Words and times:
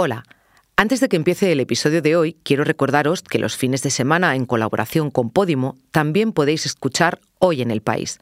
Hola. 0.00 0.22
Antes 0.76 1.00
de 1.00 1.08
que 1.08 1.16
empiece 1.16 1.50
el 1.50 1.58
episodio 1.58 2.00
de 2.00 2.14
hoy, 2.14 2.36
quiero 2.44 2.62
recordaros 2.62 3.22
que 3.22 3.40
los 3.40 3.56
fines 3.56 3.82
de 3.82 3.90
semana, 3.90 4.36
en 4.36 4.46
colaboración 4.46 5.10
con 5.10 5.28
Podimo, 5.28 5.76
también 5.90 6.30
podéis 6.30 6.66
escuchar 6.66 7.18
Hoy 7.40 7.62
en 7.62 7.72
el 7.72 7.82
País. 7.82 8.20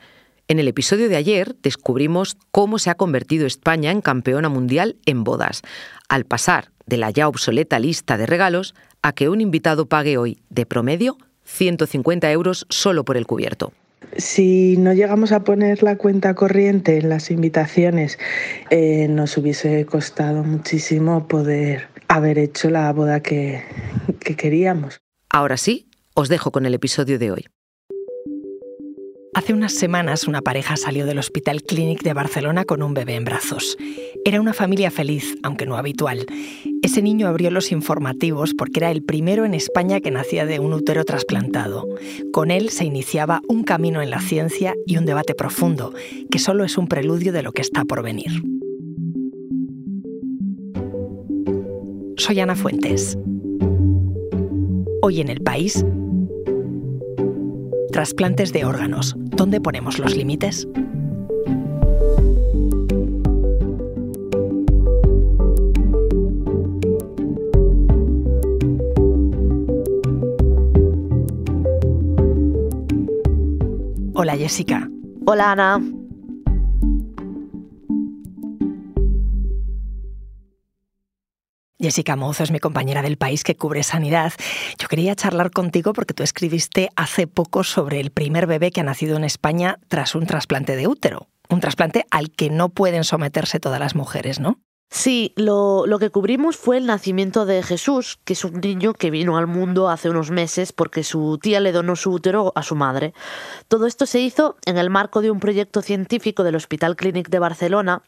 En 0.48 0.58
el 0.58 0.68
episodio 0.68 1.10
de 1.10 1.16
ayer 1.16 1.54
descubrimos 1.62 2.38
cómo 2.50 2.78
se 2.78 2.88
ha 2.88 2.94
convertido 2.94 3.46
España 3.46 3.90
en 3.90 4.00
campeona 4.00 4.48
mundial 4.48 4.96
en 5.04 5.22
bodas, 5.22 5.60
al 6.08 6.24
pasar 6.24 6.70
de 6.86 6.96
la 6.96 7.10
ya 7.10 7.28
obsoleta 7.28 7.78
lista 7.78 8.16
de 8.16 8.24
regalos 8.24 8.74
a 9.02 9.12
que 9.12 9.28
un 9.28 9.42
invitado 9.42 9.84
pague 9.84 10.16
hoy, 10.16 10.38
de 10.48 10.64
promedio, 10.64 11.18
150 11.44 12.32
euros 12.32 12.64
solo 12.70 13.04
por 13.04 13.18
el 13.18 13.26
cubierto. 13.26 13.74
Si 14.16 14.76
no 14.78 14.92
llegamos 14.92 15.32
a 15.32 15.44
poner 15.44 15.82
la 15.82 15.96
cuenta 15.96 16.34
corriente 16.34 16.98
en 16.98 17.08
las 17.08 17.30
invitaciones, 17.30 18.18
eh, 18.70 19.08
nos 19.08 19.36
hubiese 19.36 19.84
costado 19.84 20.42
muchísimo 20.42 21.28
poder 21.28 21.88
haber 22.08 22.38
hecho 22.38 22.70
la 22.70 22.92
boda 22.92 23.20
que, 23.20 23.62
que 24.20 24.36
queríamos. 24.36 25.00
Ahora 25.28 25.56
sí, 25.56 25.88
os 26.14 26.28
dejo 26.28 26.50
con 26.50 26.66
el 26.66 26.74
episodio 26.74 27.18
de 27.18 27.30
hoy. 27.30 27.46
Hace 29.36 29.52
unas 29.52 29.74
semanas 29.74 30.26
una 30.26 30.40
pareja 30.40 30.78
salió 30.78 31.04
del 31.04 31.18
Hospital 31.18 31.62
Clínic 31.62 32.02
de 32.02 32.14
Barcelona 32.14 32.64
con 32.64 32.82
un 32.82 32.94
bebé 32.94 33.16
en 33.16 33.26
brazos. 33.26 33.76
Era 34.24 34.40
una 34.40 34.54
familia 34.54 34.90
feliz, 34.90 35.36
aunque 35.42 35.66
no 35.66 35.76
habitual. 35.76 36.24
Ese 36.80 37.02
niño 37.02 37.28
abrió 37.28 37.50
los 37.50 37.70
informativos 37.70 38.54
porque 38.54 38.80
era 38.80 38.90
el 38.90 39.02
primero 39.02 39.44
en 39.44 39.52
España 39.52 40.00
que 40.00 40.10
nacía 40.10 40.46
de 40.46 40.58
un 40.58 40.72
útero 40.72 41.04
trasplantado. 41.04 41.86
Con 42.32 42.50
él 42.50 42.70
se 42.70 42.86
iniciaba 42.86 43.42
un 43.46 43.62
camino 43.62 44.00
en 44.00 44.08
la 44.08 44.22
ciencia 44.22 44.74
y 44.86 44.96
un 44.96 45.04
debate 45.04 45.34
profundo, 45.34 45.92
que 46.30 46.38
solo 46.38 46.64
es 46.64 46.78
un 46.78 46.88
preludio 46.88 47.30
de 47.34 47.42
lo 47.42 47.52
que 47.52 47.60
está 47.60 47.84
por 47.84 48.02
venir. 48.02 48.42
Soy 52.16 52.40
Ana 52.40 52.56
Fuentes. 52.56 53.18
Hoy 55.02 55.20
en 55.20 55.28
el 55.28 55.42
país, 55.42 55.84
trasplantes 57.96 58.52
de 58.52 58.66
órganos. 58.66 59.14
¿Dónde 59.16 59.58
ponemos 59.58 59.98
los 59.98 60.14
límites? 60.14 60.68
Hola 74.12 74.36
Jessica. 74.36 74.90
Hola 75.24 75.52
Ana. 75.52 75.95
Jessica 81.78 82.16
Mozo 82.16 82.42
es 82.42 82.50
mi 82.50 82.58
compañera 82.58 83.02
del 83.02 83.18
país 83.18 83.44
que 83.44 83.54
cubre 83.54 83.82
sanidad. 83.82 84.32
Yo 84.78 84.88
quería 84.88 85.14
charlar 85.14 85.50
contigo 85.50 85.92
porque 85.92 86.14
tú 86.14 86.22
escribiste 86.22 86.88
hace 86.96 87.26
poco 87.26 87.64
sobre 87.64 88.00
el 88.00 88.10
primer 88.10 88.46
bebé 88.46 88.70
que 88.70 88.80
ha 88.80 88.84
nacido 88.84 89.16
en 89.16 89.24
España 89.24 89.78
tras 89.88 90.14
un 90.14 90.26
trasplante 90.26 90.74
de 90.74 90.86
útero. 90.86 91.28
Un 91.48 91.60
trasplante 91.60 92.06
al 92.10 92.30
que 92.30 92.48
no 92.48 92.70
pueden 92.70 93.04
someterse 93.04 93.60
todas 93.60 93.78
las 93.78 93.94
mujeres, 93.94 94.40
¿no? 94.40 94.58
Sí, 94.88 95.32
lo, 95.36 95.84
lo, 95.86 95.98
que 95.98 96.10
cubrimos 96.10 96.56
fue 96.56 96.78
el 96.78 96.86
nacimiento 96.86 97.44
de 97.44 97.62
Jesús, 97.64 98.20
que 98.24 98.34
es 98.34 98.44
un 98.44 98.60
niño 98.60 98.94
que 98.94 99.10
vino 99.10 99.36
al 99.36 99.48
mundo 99.48 99.90
hace 99.90 100.08
unos 100.08 100.30
meses 100.30 100.72
porque 100.72 101.02
su 101.02 101.38
tía 101.42 101.58
le 101.58 101.72
donó 101.72 101.96
su 101.96 102.12
útero 102.12 102.52
a 102.54 102.62
su 102.62 102.76
madre. 102.76 103.12
Todo 103.66 103.86
esto 103.86 104.06
se 104.06 104.20
hizo 104.20 104.56
en 104.64 104.78
el 104.78 104.88
marco 104.88 105.22
de 105.22 105.32
un 105.32 105.40
proyecto 105.40 105.82
científico 105.82 106.44
del 106.44 106.54
Hospital 106.54 106.94
Clínic 106.94 107.28
de 107.30 107.40
Barcelona, 107.40 108.02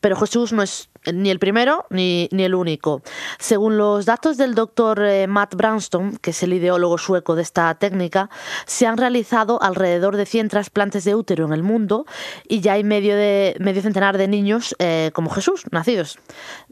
pero 0.00 0.16
Jesús 0.16 0.52
no 0.52 0.62
es 0.62 0.90
ni 1.12 1.30
el 1.30 1.38
primero 1.38 1.86
ni, 1.90 2.28
ni, 2.32 2.44
el 2.44 2.54
único. 2.54 3.02
Según 3.38 3.76
los 3.78 4.06
datos 4.06 4.36
del 4.36 4.54
doctor 4.54 5.02
eh, 5.02 5.26
Matt 5.26 5.54
Branston, 5.54 6.16
que 6.18 6.30
es 6.30 6.42
el 6.42 6.52
ideólogo 6.52 6.98
sueco 6.98 7.34
de 7.34 7.42
esta 7.42 7.74
técnica, 7.74 8.30
se 8.66 8.86
han 8.86 8.96
realizado 8.96 9.62
alrededor 9.62 10.16
de 10.16 10.26
100 10.26 10.48
trasplantes 10.48 11.04
de 11.04 11.14
útero 11.14 11.46
en 11.46 11.52
el 11.52 11.62
mundo 11.62 12.06
y 12.48 12.60
ya 12.60 12.74
hay 12.74 12.84
medio, 12.84 13.16
de, 13.16 13.56
medio 13.60 13.82
centenar 13.82 14.18
de 14.18 14.28
niños 14.28 14.74
eh, 14.78 15.10
como 15.14 15.30
Jesús, 15.30 15.64
nacidos. 15.70 16.18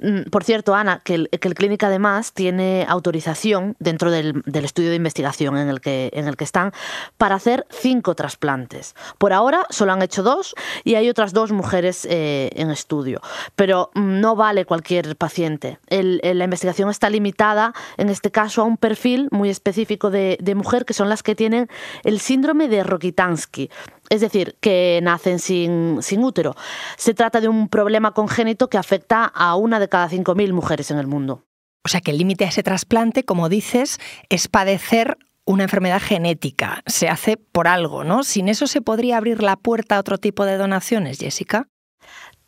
Mm, 0.00 0.30
por 0.30 0.44
cierto, 0.44 0.74
Ana, 0.74 1.00
que 1.04 1.14
el, 1.14 1.28
que 1.30 1.48
el 1.48 1.54
clínico 1.54 1.86
además 1.86 2.32
tiene 2.32 2.86
autorización 2.88 3.76
dentro 3.78 4.10
del, 4.10 4.42
del, 4.46 4.64
estudio 4.64 4.90
de 4.90 4.96
investigación 4.96 5.56
en 5.56 5.68
el, 5.68 5.80
que, 5.80 6.10
en 6.12 6.28
el 6.28 6.36
que 6.36 6.44
están 6.44 6.72
para 7.16 7.36
hacer 7.36 7.66
cinco 7.70 8.14
trasplantes. 8.14 8.94
Por 9.18 9.32
ahora 9.32 9.66
solo 9.70 9.92
han 9.92 10.02
hecho 10.02 10.22
dos 10.22 10.54
y 10.84 10.94
hay 10.94 11.08
otras 11.08 11.32
dos 11.32 11.52
mujeres 11.52 12.06
eh, 12.10 12.50
en 12.54 12.70
estudio. 12.70 13.20
Pero 13.54 13.90
no 13.94 14.25
no 14.26 14.34
vale 14.34 14.64
cualquier 14.64 15.14
paciente. 15.14 15.78
la 15.88 16.44
investigación 16.44 16.90
está 16.90 17.08
limitada, 17.08 17.72
en 17.96 18.08
este 18.08 18.32
caso, 18.32 18.60
a 18.60 18.64
un 18.64 18.76
perfil 18.76 19.28
muy 19.30 19.50
específico 19.50 20.10
de, 20.10 20.54
mujer, 20.56 20.84
que 20.84 20.94
son 20.94 21.08
las 21.08 21.22
que 21.22 21.36
tienen 21.36 21.68
el 22.02 22.18
síndrome 22.18 22.66
de 22.66 22.82
Rokitansky, 22.82 23.70
es 24.10 24.20
decir, 24.20 24.56
que 24.58 24.98
nacen 25.00 25.38
sin, 25.38 25.98
sin, 26.02 26.24
útero. 26.24 26.56
Se 26.96 27.14
trata 27.14 27.40
de 27.40 27.46
un 27.46 27.68
problema 27.68 28.14
congénito 28.14 28.68
que 28.68 28.78
afecta 28.78 29.26
a 29.26 29.54
una 29.54 29.78
de 29.78 29.88
cada 29.88 30.10
5.000 30.10 30.52
mujeres 30.52 30.90
en 30.90 30.98
el 30.98 31.06
mundo. 31.06 31.44
O 31.84 31.88
sea 31.88 32.00
que 32.00 32.10
el 32.10 32.18
límite 32.18 32.46
a 32.46 32.48
ese 32.48 32.64
trasplante, 32.64 33.24
como 33.24 33.48
dices, 33.48 34.00
es 34.28 34.48
padecer 34.48 35.18
una 35.44 35.62
enfermedad 35.62 36.02
genética. 36.02 36.82
Se 36.86 37.08
hace 37.08 37.36
por 37.36 37.68
algo, 37.68 38.02
¿no? 38.02 38.24
Sin 38.24 38.48
eso 38.48 38.66
se 38.66 38.80
podría 38.80 39.18
abrir 39.18 39.40
la 39.40 39.54
puerta 39.54 39.96
a 39.96 40.00
otro 40.00 40.18
tipo 40.18 40.44
de 40.44 40.56
donaciones, 40.56 41.18
Jessica. 41.18 41.68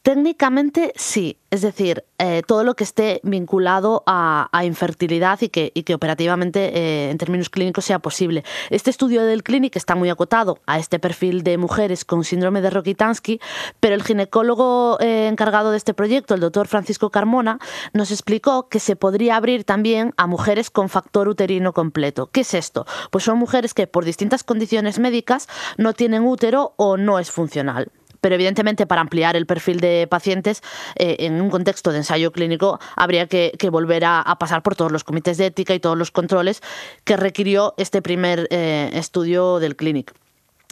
Técnicamente 0.08 0.94
sí, 0.96 1.36
es 1.50 1.60
decir, 1.60 2.02
eh, 2.16 2.40
todo 2.46 2.64
lo 2.64 2.76
que 2.76 2.84
esté 2.84 3.20
vinculado 3.24 4.04
a, 4.06 4.48
infertilidad 4.64 5.38
y 5.42 5.50
que, 5.50 5.94
operativamente 5.94 6.78
eh, 6.78 7.10
en 7.10 7.18
términos 7.18 7.50
clínicos 7.50 7.84
sea 7.84 7.98
posible. 7.98 8.42
Este 8.70 8.88
estudio 8.88 9.22
del 9.26 9.42
Clinic 9.42 9.76
está 9.76 9.96
muy 9.96 10.08
acotado 10.08 10.60
a 10.64 10.78
este 10.78 10.98
perfil 10.98 11.42
de 11.42 11.58
mujeres 11.58 12.06
con 12.06 12.24
síndrome 12.24 12.62
de 12.62 12.70
Rokitansky, 12.70 13.38
pero 13.80 13.94
el 13.94 14.02
ginecólogo 14.02 14.96
eh, 14.98 15.28
encargado 15.28 15.72
de 15.72 15.76
este 15.76 15.92
proyecto, 15.92 16.32
el 16.32 16.40
doctor 16.40 16.68
Francisco 16.68 17.10
Carmona, 17.10 17.58
nos 17.92 18.10
explicó 18.10 18.70
que 18.70 18.80
se 18.80 18.96
podría 18.96 19.36
abrir 19.36 19.64
también 19.64 20.14
a 20.16 20.26
mujeres 20.26 20.70
con 20.70 20.88
factor 20.88 21.28
uterino 21.28 21.74
completo. 21.74 22.30
¿Qué 22.32 22.40
es 22.40 22.54
esto? 22.54 22.86
Pues 23.10 23.24
son 23.24 23.36
mujeres 23.36 23.74
que 23.74 23.86
por 23.86 24.06
distintas 24.06 24.42
condiciones 24.42 24.98
médicas 24.98 25.50
no 25.76 25.92
tienen 25.92 26.24
útero 26.24 26.72
o 26.78 26.96
no 26.96 27.18
es 27.18 27.30
funcional 27.30 27.92
pero 28.20 28.34
evidentemente 28.34 28.86
para 28.86 29.00
ampliar 29.00 29.36
el 29.36 29.46
perfil 29.46 29.80
de 29.80 30.06
pacientes 30.08 30.62
eh, 30.96 31.16
en 31.20 31.40
un 31.40 31.50
contexto 31.50 31.92
de 31.92 31.98
ensayo 31.98 32.32
clínico 32.32 32.78
habría 32.96 33.26
que, 33.26 33.52
volver 33.70 34.04
a, 34.04 34.36
pasar 34.38 34.62
por 34.62 34.76
todos 34.76 34.92
los 34.92 35.04
comités 35.04 35.36
de 35.36 35.46
ética 35.46 35.74
y 35.74 35.80
todos 35.80 35.96
los 35.96 36.10
controles 36.10 36.62
que 37.04 37.16
requirió 37.16 37.74
este 37.76 38.02
primer 38.02 38.48
eh, 38.50 38.90
estudio 38.94 39.58
del 39.58 39.76
clínico. 39.76 40.14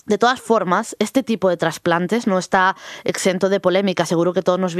De 0.06 0.18
todas 0.18 0.40
formas, 0.40 0.94
este 1.00 1.24
tipo 1.24 1.48
de 1.48 1.56
trasplantes 1.56 2.28
no 2.28 2.38
está 2.38 2.76
exento 3.02 3.48
de 3.48 3.58
polémica. 3.58 4.06
Seguro 4.06 4.32
que 4.32 4.38
a 4.38 4.42
todos 4.42 4.60
nos 4.60 4.76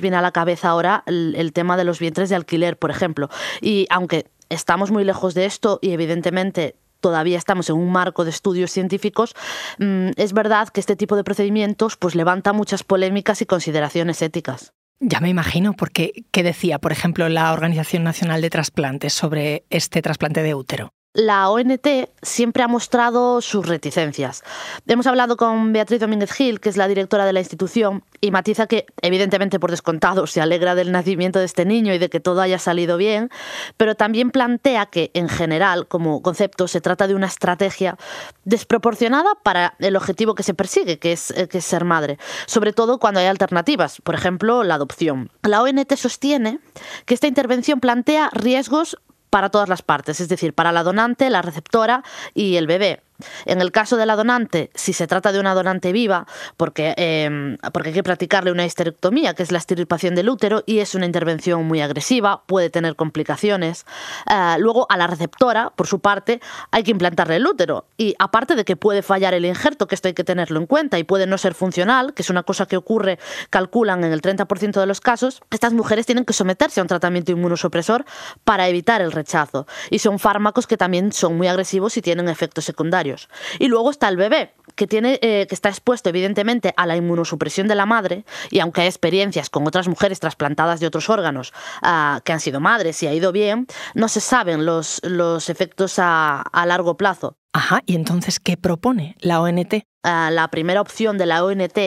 viene 0.00 0.16
a 0.16 0.20
la 0.20 0.32
cabeza 0.32 0.68
ahora 0.68 1.02
el 1.06 1.52
tema 1.54 1.78
de 1.78 1.84
los 1.84 1.98
vientres 1.98 2.28
de 2.28 2.36
alquiler, 2.36 2.78
por 2.78 2.90
ejemplo. 2.90 3.30
Y 3.62 3.86
aunque 3.88 4.26
estamos 4.50 4.90
muy 4.90 5.04
lejos 5.04 5.32
de 5.32 5.46
esto 5.46 5.78
y 5.80 5.92
evidentemente 5.92 6.76
todavía 7.00 7.38
estamos 7.38 7.68
en 7.70 7.76
un 7.76 7.90
marco 7.90 8.24
de 8.24 8.30
estudios 8.30 8.70
científicos, 8.70 9.34
mm, 9.78 10.10
es 10.16 10.32
verdad 10.32 10.68
que 10.68 10.80
este 10.80 10.96
tipo 10.96 11.16
de 11.16 11.24
procedimientos 11.24 11.96
pues 11.96 12.14
levanta 12.14 12.52
muchas 12.52 12.84
polémicas 12.84 13.42
y 13.42 13.46
consideraciones 13.46 14.22
éticas. 14.22 14.72
Ya 15.00 15.20
me 15.20 15.30
imagino, 15.30 15.72
porque 15.72 16.24
¿qué 16.30 16.42
decía, 16.42 16.78
por 16.78 16.92
ejemplo, 16.92 17.28
la 17.30 17.52
Organización 17.54 18.04
Nacional 18.04 18.42
de 18.42 18.50
Trasplantes 18.50 19.14
sobre 19.14 19.64
este 19.70 20.02
trasplante 20.02 20.42
de 20.42 20.54
útero? 20.54 20.92
La 21.12 21.50
ONT 21.50 21.86
siempre 22.22 22.62
ha 22.62 22.68
mostrado 22.68 23.40
sus 23.40 23.66
reticencias. 23.66 24.44
Hemos 24.86 25.08
hablado 25.08 25.36
con 25.36 25.72
Beatriz 25.72 25.98
Domínguez 25.98 26.30
Gil, 26.32 26.60
que 26.60 26.68
es 26.68 26.76
la 26.76 26.86
directora 26.86 27.24
de 27.24 27.32
la 27.32 27.40
institución, 27.40 28.04
y 28.20 28.30
matiza 28.30 28.68
que, 28.68 28.86
evidentemente 29.02 29.58
por 29.58 29.70
descontado, 29.70 30.28
se 30.28 30.40
alegra 30.40 30.76
del 30.76 30.92
nacimiento 30.92 31.40
de 31.40 31.46
este 31.46 31.64
niño 31.64 31.92
y 31.92 31.98
de 31.98 32.10
que 32.10 32.20
todo 32.20 32.40
haya 32.40 32.60
salido 32.60 32.96
bien, 32.96 33.28
pero 33.76 33.96
también 33.96 34.30
plantea 34.30 34.86
que, 34.86 35.10
en 35.14 35.28
general, 35.28 35.88
como 35.88 36.22
concepto, 36.22 36.68
se 36.68 36.80
trata 36.80 37.08
de 37.08 37.16
una 37.16 37.26
estrategia 37.26 37.96
desproporcionada 38.44 39.34
para 39.42 39.74
el 39.80 39.96
objetivo 39.96 40.36
que 40.36 40.44
se 40.44 40.54
persigue, 40.54 41.00
que 41.00 41.12
es, 41.12 41.32
eh, 41.32 41.48
ser 41.60 41.84
madre, 41.84 42.18
sobre 42.46 42.72
todo 42.72 42.98
cuando 42.98 43.20
hay 43.20 43.26
alternativas, 43.26 44.00
por 44.02 44.14
ejemplo, 44.14 44.62
la 44.62 44.76
adopción. 44.76 45.30
La 45.42 45.62
ONT 45.62 45.92
sostiene 45.96 46.60
que 47.04 47.14
esta 47.14 47.26
intervención 47.26 47.80
plantea 47.80 48.30
riesgos 48.32 48.96
para 49.30 49.50
todas 49.50 49.68
las 49.68 49.82
partes, 49.82 50.20
es 50.20 50.28
decir, 50.28 50.52
para 50.54 50.72
la 50.72 50.82
donante, 50.82 51.30
la 51.30 51.42
receptora 51.42 52.02
y 52.34 52.56
el 52.56 52.66
bebé. 52.66 53.02
En 53.46 53.60
el 53.60 53.72
caso 53.72 53.96
de 53.96 54.06
la 54.06 54.16
donante, 54.16 54.70
si 54.74 54.92
se 54.92 55.06
trata 55.06 55.32
de 55.32 55.40
una 55.40 55.54
donante 55.54 55.92
viva, 55.92 56.26
porque, 56.56 56.94
em, 56.96 57.56
porque 57.72 57.90
hay 57.90 57.94
que 57.94 58.02
practicarle 58.02 58.52
una 58.52 58.64
histerectomía, 58.64 59.34
que 59.34 59.42
es 59.42 59.52
la 59.52 59.58
extirpación 59.58 60.14
del 60.14 60.28
útero, 60.28 60.62
y 60.66 60.78
es 60.78 60.94
una 60.94 61.06
intervención 61.06 61.64
muy 61.66 61.80
agresiva, 61.80 62.42
puede 62.46 62.70
tener 62.70 62.96
complicaciones. 62.96 63.86
Eh, 64.30 64.56
luego, 64.58 64.86
a 64.88 64.96
la 64.96 65.06
receptora, 65.06 65.70
por 65.70 65.86
su 65.86 66.00
parte, 66.00 66.40
hay 66.70 66.82
que 66.82 66.90
implantarle 66.90 67.36
el 67.36 67.46
útero. 67.46 67.86
Y 67.96 68.14
aparte 68.18 68.54
de 68.54 68.64
que 68.64 68.76
puede 68.76 69.02
fallar 69.02 69.34
el 69.34 69.44
injerto, 69.44 69.86
que 69.86 69.94
esto 69.94 70.08
hay 70.08 70.14
que 70.14 70.24
tenerlo 70.24 70.58
en 70.58 70.66
cuenta, 70.66 70.98
y 70.98 71.04
puede 71.04 71.26
no 71.26 71.38
ser 71.38 71.54
funcional, 71.54 72.14
que 72.14 72.22
es 72.22 72.30
una 72.30 72.42
cosa 72.42 72.66
que 72.66 72.76
ocurre, 72.76 73.18
calculan 73.50 74.04
en 74.04 74.12
el 74.12 74.22
30% 74.22 74.80
de 74.80 74.86
los 74.86 75.00
casos, 75.00 75.40
estas 75.50 75.72
mujeres 75.72 76.06
tienen 76.06 76.24
que 76.24 76.32
someterse 76.32 76.80
a 76.80 76.84
un 76.84 76.88
tratamiento 76.88 77.32
inmunosupresor 77.32 78.04
para 78.44 78.68
evitar 78.68 79.02
el 79.02 79.12
rechazo. 79.12 79.66
Y 79.90 79.98
son 79.98 80.18
fármacos 80.18 80.66
que 80.66 80.76
también 80.76 81.12
son 81.12 81.36
muy 81.36 81.48
agresivos 81.48 81.96
y 81.96 82.02
tienen 82.02 82.28
efectos 82.28 82.64
secundarios. 82.64 83.09
Y 83.58 83.68
luego 83.68 83.90
está 83.90 84.08
el 84.08 84.16
bebé, 84.16 84.54
que, 84.74 84.86
tiene, 84.86 85.18
eh, 85.22 85.46
que 85.48 85.54
está 85.54 85.68
expuesto 85.68 86.08
evidentemente 86.08 86.74
a 86.76 86.86
la 86.86 86.96
inmunosupresión 86.96 87.68
de 87.68 87.74
la 87.74 87.86
madre, 87.86 88.24
y 88.50 88.60
aunque 88.60 88.82
hay 88.82 88.86
experiencias 88.86 89.50
con 89.50 89.66
otras 89.66 89.88
mujeres 89.88 90.20
trasplantadas 90.20 90.80
de 90.80 90.86
otros 90.86 91.08
órganos 91.08 91.52
ah, 91.82 92.20
que 92.24 92.32
han 92.32 92.40
sido 92.40 92.60
madres 92.60 93.02
y 93.02 93.06
ha 93.06 93.12
ido 93.12 93.32
bien, 93.32 93.66
no 93.94 94.08
se 94.08 94.20
saben 94.20 94.64
los, 94.64 95.00
los 95.04 95.48
efectos 95.50 95.98
a, 95.98 96.40
a 96.40 96.66
largo 96.66 96.96
plazo. 96.96 97.36
Ajá, 97.52 97.82
¿y 97.84 97.96
entonces 97.96 98.38
qué 98.38 98.56
propone 98.56 99.16
la 99.20 99.40
ONT? 99.40 99.89
Ah, 100.02 100.30
la 100.32 100.48
primera 100.48 100.80
opción 100.80 101.18
de 101.18 101.26
la 101.26 101.44
ONT 101.44 101.78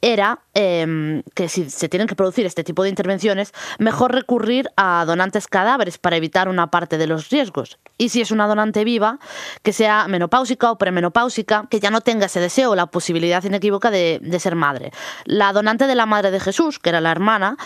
era 0.00 0.40
em, 0.54 1.22
que 1.34 1.48
si 1.48 1.70
se 1.70 1.88
tienen 1.88 2.08
que 2.08 2.16
producir 2.16 2.44
este 2.44 2.64
tipo 2.64 2.82
de 2.82 2.88
intervenciones, 2.88 3.52
mejor 3.78 4.12
recurrir 4.12 4.68
a 4.76 5.04
donantes 5.06 5.46
cadáveres 5.46 5.96
para 5.96 6.16
evitar 6.16 6.48
una 6.48 6.72
parte 6.72 6.98
de 6.98 7.06
los 7.06 7.30
riesgos. 7.30 7.78
Y 7.96 8.08
si 8.08 8.22
es 8.22 8.32
una 8.32 8.48
donante 8.48 8.82
viva, 8.82 9.20
que 9.62 9.72
sea 9.72 10.08
menopáusica 10.08 10.72
o 10.72 10.78
premenopáusica, 10.78 11.68
que 11.70 11.78
ya 11.78 11.92
no 11.92 12.00
tenga 12.00 12.26
ese 12.26 12.40
deseo 12.40 12.72
o 12.72 12.74
la 12.74 12.86
posibilidad 12.86 13.44
inequívoca 13.44 13.92
de, 13.92 14.18
de 14.20 14.40
ser 14.40 14.56
madre. 14.56 14.90
La 15.24 15.52
donante 15.52 15.86
de 15.86 15.94
la 15.94 16.06
madre 16.06 16.32
de 16.32 16.40
Jesús, 16.40 16.80
que 16.80 16.88
era 16.88 17.00
la 17.00 17.12
hermana, 17.12 17.56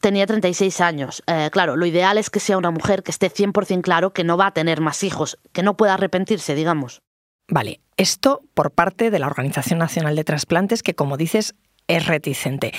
tenía 0.00 0.26
36 0.26 0.80
años. 0.80 1.22
Eh, 1.28 1.50
claro, 1.52 1.76
lo 1.76 1.86
ideal 1.86 2.18
es 2.18 2.30
que 2.30 2.40
sea 2.40 2.58
una 2.58 2.72
mujer 2.72 3.04
que 3.04 3.12
esté 3.12 3.30
100% 3.30 3.82
claro 3.82 4.12
que 4.12 4.24
no 4.24 4.36
va 4.36 4.48
a 4.48 4.54
tener 4.54 4.80
más 4.80 5.04
hijos, 5.04 5.38
que 5.52 5.62
no 5.62 5.76
pueda 5.76 5.94
arrepentirse, 5.94 6.56
digamos. 6.56 7.02
Vale, 7.48 7.80
esto 7.96 8.42
por 8.54 8.70
parte 8.70 9.10
de 9.10 9.18
la 9.18 9.26
Organización 9.26 9.78
Nacional 9.78 10.16
de 10.16 10.24
Trasplantes, 10.24 10.82
que 10.82 10.94
como 10.94 11.16
dices, 11.16 11.54
es 11.88 12.06
reticente. 12.06 12.72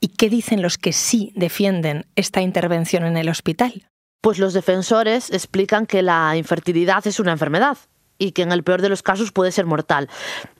¿Y 0.00 0.08
qué 0.08 0.28
dicen 0.28 0.62
los 0.62 0.78
que 0.78 0.92
sí 0.92 1.32
defienden 1.34 2.06
esta 2.16 2.40
intervención 2.40 3.04
en 3.04 3.16
el 3.16 3.28
hospital? 3.28 3.88
Pues 4.20 4.38
los 4.38 4.52
defensores 4.52 5.30
explican 5.30 5.86
que 5.86 6.02
la 6.02 6.36
infertilidad 6.36 7.06
es 7.06 7.20
una 7.20 7.32
enfermedad 7.32 7.78
y 8.18 8.32
que 8.32 8.42
en 8.42 8.52
el 8.52 8.64
peor 8.64 8.82
de 8.82 8.88
los 8.88 9.02
casos 9.02 9.32
puede 9.32 9.52
ser 9.52 9.64
mortal. 9.66 10.08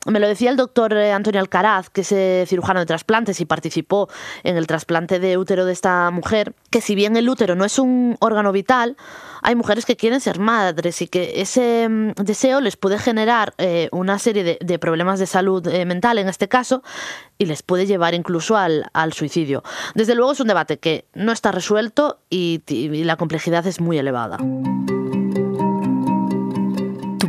Me 0.06 0.20
lo 0.20 0.28
decía 0.28 0.50
el 0.50 0.56
doctor 0.56 0.94
eh, 0.94 1.12
Antonio 1.12 1.40
Alcaraz, 1.40 1.90
que 1.90 2.02
es 2.02 2.12
eh, 2.12 2.44
cirujano 2.46 2.81
de 2.81 2.87
trasplantes 2.87 3.40
y 3.40 3.44
participó 3.44 4.08
en 4.44 4.56
el 4.56 4.66
trasplante 4.66 5.19
de 5.19 5.37
útero 5.37 5.66
de 5.66 5.72
esta 5.72 6.10
mujer, 6.10 6.55
que 6.70 6.81
si 6.81 6.94
bien 6.94 7.16
el 7.16 7.28
útero 7.28 7.56
no 7.56 7.64
es 7.64 7.78
un 7.78 8.16
órgano 8.20 8.52
vital, 8.52 8.96
hay 9.43 9.55
mujeres 9.55 9.84
que 9.84 9.96
quieren 9.96 10.20
ser 10.20 10.38
madres 10.38 11.02
y 11.02 11.08
que 11.08 11.40
ese 11.40 11.88
mm, 11.88 12.12
deseo 12.22 12.60
les 12.60 12.76
puede 12.76 12.99
generar 12.99 13.55
eh, 13.58 13.88
una 13.93 14.19
serie 14.19 14.58
de, 14.60 14.78
problemas 14.78 15.19
de 15.19 15.26
salud 15.26 15.66
mental 15.87 16.19
en 16.19 16.28
este 16.28 16.46
caso 16.49 16.84
y 17.37 17.46
les 17.46 17.64
puede 17.64 17.84
llevar 17.84 18.14
incluso 18.14 18.56
al, 18.56 18.88
suicidio. 19.12 19.64
Desde 19.94 20.14
luego 20.14 20.32
es 20.32 20.40
un 20.40 20.46
debate 20.46 20.78
que 20.78 21.06
no 21.14 21.32
está 21.32 21.50
resuelto 21.50 22.20
y 22.31 22.62
la 23.02 23.16
complejidad 23.16 23.66
es 23.66 23.81
muy 23.81 23.99
elevada 23.99 24.38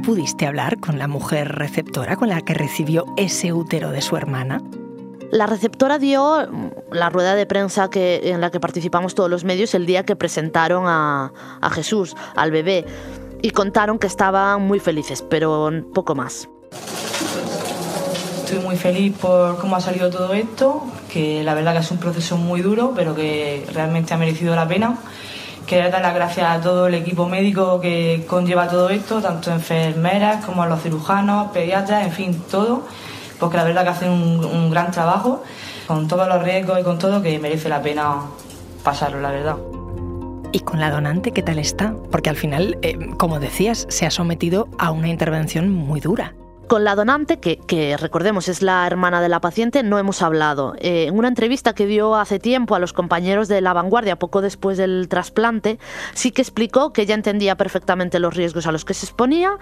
pudiste 0.09 0.47
hablar 0.47 0.79
con 0.79 0.97
la 0.97 1.07
mujer 1.07 1.49
receptora 1.49 2.15
con 2.15 2.29
la 2.29 2.41
que 2.41 2.55
recibió 2.55 3.05
ese 3.15 3.53
útero 3.53 3.91
de 3.91 4.01
su 4.01 4.17
hermana? 4.17 4.59
La 5.29 5.45
receptora 5.45 5.99
dio 5.99 6.49
la 6.91 7.11
rueda 7.11 7.35
de 7.35 7.45
prensa 7.45 7.91
que, 7.91 8.19
en 8.23 8.41
la 8.41 8.49
que 8.49 8.59
participamos 8.59 9.13
todos 9.13 9.29
los 9.29 9.43
medios 9.43 9.75
el 9.75 9.85
día 9.85 10.05
que 10.05 10.15
presentaron 10.15 10.85
a, 10.87 11.31
a 11.61 11.69
Jesús, 11.69 12.15
al 12.35 12.49
bebé, 12.49 12.85
y 13.43 13.51
contaron 13.51 13.99
que 13.99 14.07
estaban 14.07 14.63
muy 14.63 14.79
felices, 14.79 15.21
pero 15.21 15.69
poco 15.93 16.15
más. 16.15 16.49
Estoy 18.45 18.63
muy 18.63 18.77
feliz 18.77 19.15
por 19.15 19.59
cómo 19.59 19.75
ha 19.75 19.79
salido 19.79 20.09
todo 20.09 20.33
esto, 20.33 20.85
que 21.13 21.43
la 21.43 21.53
verdad 21.53 21.73
que 21.73 21.81
es 21.81 21.91
un 21.91 21.99
proceso 21.99 22.35
muy 22.35 22.61
duro, 22.61 22.93
pero 22.95 23.13
que 23.13 23.63
realmente 23.75 24.15
ha 24.15 24.17
merecido 24.17 24.55
la 24.55 24.67
pena 24.67 24.97
Quería 25.69 25.91
dar 25.91 26.01
las 26.01 26.15
gracias 26.15 26.49
a 26.49 26.59
todo 26.61 26.87
el 26.87 26.95
equipo 26.95 27.27
médico 27.27 27.79
que 27.79 28.25
conlleva 28.27 28.67
todo 28.67 28.89
esto, 28.89 29.21
tanto 29.21 29.51
enfermeras 29.51 30.43
como 30.43 30.63
a 30.63 30.67
los 30.67 30.81
cirujanos, 30.81 31.51
pediatras, 31.51 32.07
en 32.07 32.11
fin, 32.11 32.43
todo, 32.49 32.87
porque 33.39 33.57
la 33.57 33.65
verdad 33.65 33.83
que 33.83 33.89
hacen 33.89 34.09
un, 34.09 34.71
gran 34.71 34.89
trabajo, 34.89 35.43
con 35.85 36.07
todos 36.07 36.27
los 36.27 36.41
riesgos 36.41 36.79
y 36.79 36.83
con 36.83 36.97
todo, 36.97 37.21
que 37.21 37.37
merece 37.37 37.69
la 37.69 37.83
pena 37.83 38.15
pasarlo, 38.83 39.21
la 39.21 39.29
verdad. 39.29 39.57
¿Y 40.51 40.61
con 40.61 40.79
la 40.79 40.89
donante 40.89 41.33
qué 41.33 41.43
tal 41.43 41.59
está? 41.59 41.93
Porque 42.09 42.31
al 42.31 42.35
final, 42.35 42.79
eh, 42.81 42.97
como 43.17 43.39
decías, 43.39 43.85
se 43.89 44.07
ha 44.07 44.11
sometido 44.11 44.69
a 44.79 44.89
una 44.89 45.09
intervención 45.09 45.69
muy 45.69 45.99
dura. 45.99 46.33
Con 46.69 46.83
la 46.83 46.93
donante, 46.93 47.39
que, 47.39 47.97
recordemos 47.97 48.47
es 48.47 48.61
la 48.61 48.85
hermana 48.85 49.21
de 49.21 49.27
la 49.27 49.41
paciente, 49.41 49.81
no 49.81 49.97
hemos 49.97 50.21
hablado. 50.21 50.75
Eh, 50.77 51.05
en 51.07 51.17
una 51.17 51.27
entrevista 51.27 51.73
que 51.73 51.87
dio 51.87 52.13
hace 52.15 52.37
tiempo 52.37 52.75
a 52.75 52.79
los 52.79 52.93
compañeros 52.93 53.47
de 53.47 53.59
La 53.59 53.73
Vanguardia, 53.73 54.19
poco 54.19 54.39
después 54.39 54.77
del 54.77 55.07
trasplante, 55.09 55.79
sí 56.13 56.29
que 56.29 56.43
explicó 56.43 56.93
que 56.93 57.01
ella 57.01 57.15
entendía 57.15 57.57
perfectamente 57.57 58.19
los 58.19 58.35
riesgos 58.35 58.67
a 58.67 58.71
los 58.71 58.85
que 58.85 58.93
se 58.93 59.07
exponía, 59.07 59.57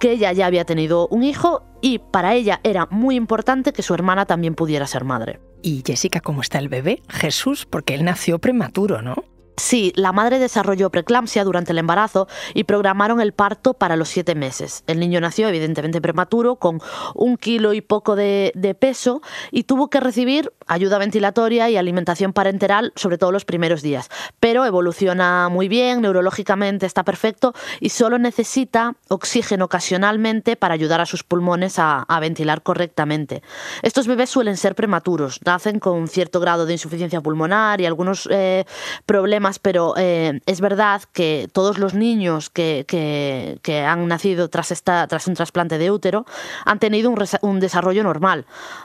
que 0.00 0.10
ella 0.10 0.32
ya 0.32 0.46
había 0.46 0.64
tenido 0.64 1.06
un 1.12 1.22
hijo 1.22 1.62
y 1.80 2.00
para 2.00 2.34
ella 2.34 2.58
era 2.64 2.88
muy 2.90 3.14
importante 3.14 3.72
que 3.72 3.84
su 3.84 3.94
hermana 3.94 4.26
también 4.26 4.56
pudiera 4.56 4.88
ser 4.88 5.04
madre. 5.04 5.38
¿Y 5.62 5.84
Jessica 5.86 6.20
cómo 6.20 6.40
está 6.40 6.58
el 6.58 6.68
bebé? 6.68 7.02
Jesús, 7.08 7.66
porque 7.66 7.94
él 7.94 8.02
nació 8.04 8.40
prematuro, 8.40 9.00
¿no? 9.00 9.14
Sí, 9.58 9.92
la 9.96 10.12
madre 10.12 10.38
desarrolló 10.38 10.90
preeclampsia 10.90 11.42
durante 11.42 11.72
el 11.72 11.78
embarazo 11.78 12.28
y 12.54 12.64
programaron 12.64 13.20
el 13.20 13.32
parto 13.32 13.74
para 13.74 13.96
los 13.96 14.08
siete 14.08 14.36
meses. 14.36 14.84
El 14.86 15.00
niño 15.00 15.20
nació 15.20 15.48
evidentemente 15.48 16.00
prematuro, 16.00 16.56
con 16.56 16.80
un 17.14 17.36
kilo 17.36 17.72
y 17.72 17.80
poco 17.80 18.14
de, 18.14 18.76
peso, 18.78 19.20
y 19.50 19.64
tuvo 19.64 19.90
que 19.90 19.98
recibir 19.98 20.52
ayuda 20.68 20.98
ventilatoria 20.98 21.68
y 21.70 21.76
alimentación 21.76 22.32
parenteral, 22.32 22.92
sobre 22.94 23.18
todo 23.18 23.32
los 23.32 23.44
primeros 23.44 23.82
días. 23.82 24.10
Pero 24.38 24.64
evoluciona 24.64 25.48
muy 25.48 25.66
bien, 25.66 26.02
neurológicamente 26.02 26.86
está 26.86 27.02
perfecto 27.02 27.52
y 27.80 27.88
solo 27.88 28.18
necesita 28.18 28.94
oxígeno 29.08 29.64
ocasionalmente 29.64 30.54
para 30.54 30.74
ayudar 30.74 31.00
a 31.00 31.06
sus 31.06 31.24
pulmones 31.24 31.78
a, 31.78 32.06
ventilar 32.20 32.62
correctamente. 32.62 33.42
Estos 33.82 34.08
bebés 34.08 34.28
suelen 34.28 34.56
ser 34.56 34.74
prematuros, 34.74 35.40
nacen 35.44 35.78
con 35.78 36.08
cierto 36.08 36.40
grado 36.40 36.66
de 36.66 36.72
insuficiencia 36.72 37.20
pulmonar 37.20 37.80
y 37.80 37.86
algunos 37.86 38.28
eh, 38.30 38.64
problemas 39.06 39.47
pero 39.58 39.94
eh, 39.96 40.40
es 40.44 40.60
verdad 40.60 41.02
que 41.12 41.48
todos 41.52 41.78
los 41.78 41.94
niños 41.94 42.50
que, 42.50 42.84
han 43.86 44.08
nacido 44.08 44.48
tras, 44.48 44.70
esta, 44.70 45.06
tras 45.06 45.26
un 45.26 45.34
trasplante 45.34 45.78
de 45.78 45.90
útero 45.90 46.26
han 46.66 46.78
tenido 46.78 47.10
un, 47.40 47.60
desarrollo 47.60 48.02
normal, 48.02 48.44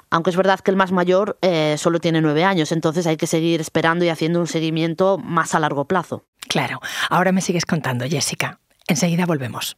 aunque 0.10 0.30
es 0.30 0.38
verdad 0.38 0.62
que 0.62 0.72
el 0.72 0.78
más 0.78 0.94
mayor 0.94 1.38
eh, 1.42 1.76
solo 1.78 2.00
tiene 2.00 2.22
nueve 2.22 2.46
años, 2.46 2.72
entonces 2.72 3.06
hay 3.08 3.18
que 3.18 3.28
seguir 3.28 3.60
esperando 3.60 4.06
y 4.06 4.10
haciendo 4.10 4.40
un 4.40 4.48
seguimiento 4.48 5.18
más 5.18 5.56
a 5.56 5.60
largo 5.60 5.86
plazo. 5.86 6.24
Claro, 6.48 6.80
ahora 7.10 7.34
me 7.34 7.42
sigues 7.42 7.66
contando, 7.66 8.06
Jessica. 8.08 8.60
Enseguida 8.88 9.26
volvemos. 9.26 9.78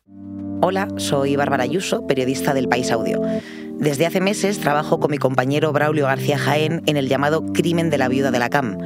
Hola, 0.62 0.88
soy 0.98 1.36
Bárbara 1.36 1.64
Ayuso, 1.64 2.06
periodista 2.06 2.54
del 2.54 2.68
País 2.68 2.92
Audio. 2.92 3.22
Desde 3.78 4.06
hace 4.06 4.22
meses 4.22 4.60
trabajo 4.60 5.00
con 5.00 5.12
mi 5.12 5.18
compañero 5.18 5.72
Braulio 5.72 6.06
García 6.06 6.38
Jaén 6.38 6.82
en 6.86 6.98
el 6.98 7.10
llamado 7.10 7.46
Crimen 7.54 7.90
de 7.90 7.98
la 7.98 8.08
Viuda 8.08 8.32
de 8.32 8.40
la 8.40 8.50
CAM 8.50 8.78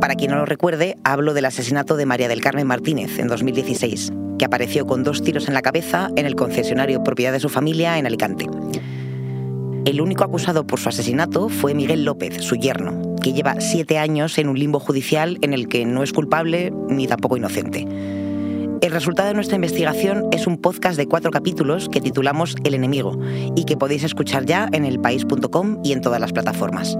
para 0.00 0.14
quien 0.14 0.30
no 0.30 0.36
lo 0.36 0.44
recuerde, 0.44 0.96
hablo 1.04 1.34
del 1.34 1.44
asesinato 1.44 1.96
de 1.96 2.06
María 2.06 2.28
del 2.28 2.40
Carmen 2.40 2.66
Martínez 2.66 3.18
en 3.18 3.28
2016, 3.28 4.12
que 4.38 4.44
apareció 4.44 4.86
con 4.86 5.02
dos 5.02 5.22
tiros 5.22 5.48
en 5.48 5.54
la 5.54 5.62
cabeza 5.62 6.10
en 6.16 6.26
el 6.26 6.34
concesionario 6.34 7.02
propiedad 7.02 7.32
de 7.32 7.40
su 7.40 7.48
familia 7.48 7.98
en 7.98 8.06
Alicante. 8.06 8.46
El 9.84 10.00
único 10.00 10.24
acusado 10.24 10.66
por 10.66 10.80
su 10.80 10.88
asesinato 10.88 11.48
fue 11.48 11.74
Miguel 11.74 12.04
López, 12.04 12.42
su 12.42 12.56
yerno, 12.56 13.16
que 13.22 13.32
lleva 13.32 13.60
siete 13.60 13.98
años 13.98 14.38
en 14.38 14.48
un 14.48 14.58
limbo 14.58 14.80
judicial 14.80 15.38
en 15.42 15.52
el 15.52 15.68
que 15.68 15.84
no 15.84 16.02
es 16.02 16.12
culpable 16.12 16.72
ni 16.88 17.06
tampoco 17.06 17.36
inocente. 17.36 17.86
El 18.80 18.90
resultado 18.90 19.28
de 19.28 19.34
nuestra 19.34 19.56
investigación 19.56 20.26
es 20.30 20.46
un 20.46 20.58
podcast 20.58 20.98
de 20.98 21.06
cuatro 21.06 21.30
capítulos 21.30 21.88
que 21.88 22.00
titulamos 22.00 22.56
El 22.64 22.74
enemigo 22.74 23.18
y 23.56 23.64
que 23.64 23.76
podéis 23.76 24.04
escuchar 24.04 24.44
ya 24.44 24.68
en 24.72 24.84
elpaís.com 24.84 25.80
y 25.82 25.92
en 25.92 26.02
todas 26.02 26.20
las 26.20 26.32
plataformas. 26.32 26.96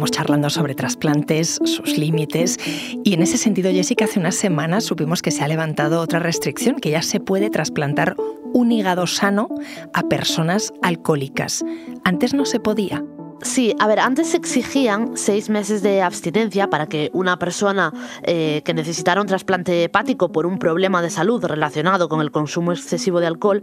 Estábamos 0.00 0.16
charlando 0.16 0.48
sobre 0.48 0.74
trasplantes, 0.74 1.58
sus 1.62 1.98
límites, 1.98 2.56
y 3.04 3.12
en 3.12 3.20
ese 3.20 3.36
sentido, 3.36 3.70
Jessica, 3.70 4.06
hace 4.06 4.18
unas 4.18 4.34
semanas 4.34 4.84
supimos 4.84 5.20
que 5.20 5.30
se 5.30 5.44
ha 5.44 5.48
levantado 5.48 6.00
otra 6.00 6.18
restricción, 6.20 6.76
que 6.76 6.88
ya 6.88 7.02
se 7.02 7.20
puede 7.20 7.50
trasplantar 7.50 8.16
un 8.54 8.72
hígado 8.72 9.06
sano 9.06 9.50
a 9.92 10.02
personas 10.04 10.72
alcohólicas. 10.80 11.62
Antes 12.02 12.32
no 12.32 12.46
se 12.46 12.60
podía. 12.60 13.04
Sí, 13.42 13.74
a 13.78 13.86
ver, 13.86 14.00
antes 14.00 14.28
se 14.28 14.36
exigían 14.36 15.16
seis 15.16 15.48
meses 15.48 15.82
de 15.82 16.02
abstinencia 16.02 16.68
para 16.68 16.86
que 16.86 17.10
una 17.14 17.38
persona 17.38 17.90
eh, 18.22 18.60
que 18.66 18.74
necesitara 18.74 19.20
un 19.20 19.26
trasplante 19.26 19.82
hepático 19.84 20.30
por 20.30 20.44
un 20.44 20.58
problema 20.58 21.00
de 21.00 21.08
salud 21.08 21.42
relacionado 21.42 22.10
con 22.10 22.20
el 22.20 22.30
consumo 22.30 22.72
excesivo 22.72 23.18
de 23.18 23.26
alcohol 23.26 23.62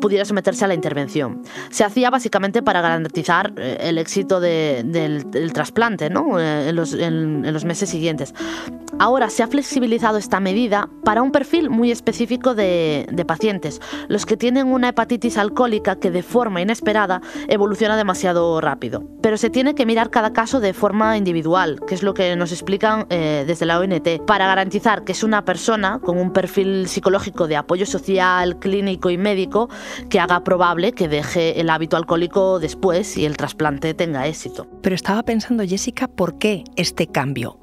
pudiera 0.00 0.24
someterse 0.24 0.64
a 0.64 0.68
la 0.68 0.74
intervención. 0.74 1.42
Se 1.70 1.84
hacía 1.84 2.10
básicamente 2.10 2.60
para 2.62 2.80
garantizar 2.80 3.52
eh, 3.56 3.78
el 3.82 3.98
éxito 3.98 4.40
del, 4.40 5.24
trasplante 5.52 6.10
¿no? 6.10 6.40
Eh, 6.40 6.70
en, 6.70 6.74
los, 6.74 7.64
meses 7.64 7.88
siguientes. 7.88 8.34
Ahora 8.98 9.30
se 9.30 9.44
ha 9.44 9.46
flexibilizado 9.46 10.18
esta 10.18 10.40
medida 10.40 10.88
para 11.04 11.22
un 11.22 11.30
perfil 11.30 11.70
muy 11.70 11.92
específico 11.92 12.54
de, 12.54 13.06
de 13.10 13.24
pacientes, 13.24 13.80
los 14.08 14.26
que 14.26 14.36
tienen 14.36 14.66
una 14.66 14.88
hepatitis 14.88 15.38
alcohólica 15.38 15.96
que 15.96 16.10
de 16.10 16.22
forma 16.22 16.60
inesperada 16.60 17.22
evoluciona 17.48 17.96
demasiado 17.96 18.60
rápido 18.60 19.03
pero 19.24 19.38
se 19.38 19.48
tiene 19.48 19.74
que 19.74 19.86
mirar 19.86 20.10
cada 20.10 20.34
caso 20.34 20.60
de 20.60 20.74
forma 20.74 21.16
individual, 21.16 21.80
que 21.88 21.94
es 21.94 22.02
lo 22.02 22.12
que 22.12 22.36
nos 22.36 22.52
explican 22.52 23.06
eh, 23.08 23.44
desde 23.46 23.64
la 23.64 23.78
ONT, 23.80 24.22
para 24.26 24.46
garantizar 24.46 25.02
que 25.04 25.12
es 25.12 25.22
una 25.22 25.46
persona 25.46 25.98
con 26.04 26.18
un 26.18 26.30
perfil 26.30 26.86
psicológico 26.88 27.48
de 27.48 27.56
apoyo 27.56 27.86
social, 27.86 28.58
clínico 28.58 29.08
y 29.08 29.16
médico 29.16 29.70
que 30.10 30.20
haga 30.20 30.44
probable 30.44 30.92
que 30.92 31.08
deje 31.08 31.58
el 31.58 31.70
hábito 31.70 31.96
alcohólico 31.96 32.60
después 32.60 33.16
y 33.16 33.24
el 33.24 33.38
trasplante 33.38 33.94
tenga 33.94 34.26
éxito. 34.26 34.66
Pero 34.82 34.94
estaba 34.94 35.22
pensando, 35.22 35.64
Jessica, 35.64 36.06
¿por 36.06 36.36
qué 36.36 36.64
este 36.76 37.06
cambio? 37.06 37.58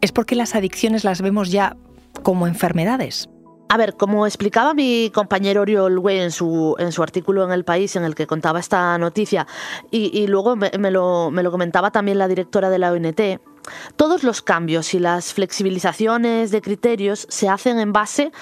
¿Es 0.00 0.12
porque 0.12 0.36
las 0.36 0.54
adicciones 0.54 1.04
las 1.04 1.20
vemos 1.20 1.50
ya 1.50 1.76
como 2.22 2.46
enfermedades? 2.46 3.28
A 3.70 3.76
ver, 3.76 3.96
como 3.96 4.26
explicaba 4.26 4.72
mi 4.72 5.10
compañero 5.12 5.60
Oriol 5.60 5.98
Way 5.98 6.20
en 6.20 6.30
su, 6.30 6.74
en 6.78 6.90
su 6.90 7.02
artículo 7.02 7.44
en 7.44 7.52
El 7.52 7.64
País 7.64 7.96
en 7.96 8.04
el 8.04 8.14
que 8.14 8.26
contaba 8.26 8.60
esta 8.60 8.96
noticia, 8.96 9.46
y, 9.90 10.26
luego 10.26 10.56
me, 10.56 10.90
lo, 10.90 11.30
me 11.30 11.42
lo 11.42 11.50
comentaba 11.50 11.90
también 11.90 12.16
la 12.16 12.28
directora 12.28 12.70
de 12.70 12.78
la 12.78 12.92
ONT, 12.92 13.20
todos 13.96 14.24
los 14.24 14.40
cambios 14.40 14.94
y 14.94 14.98
las 14.98 15.34
flexibilizaciones 15.34 16.50
de 16.50 16.62
criterios 16.62 17.26
se 17.28 17.50
hacen 17.50 17.78
en 17.78 17.92
base 17.92 18.32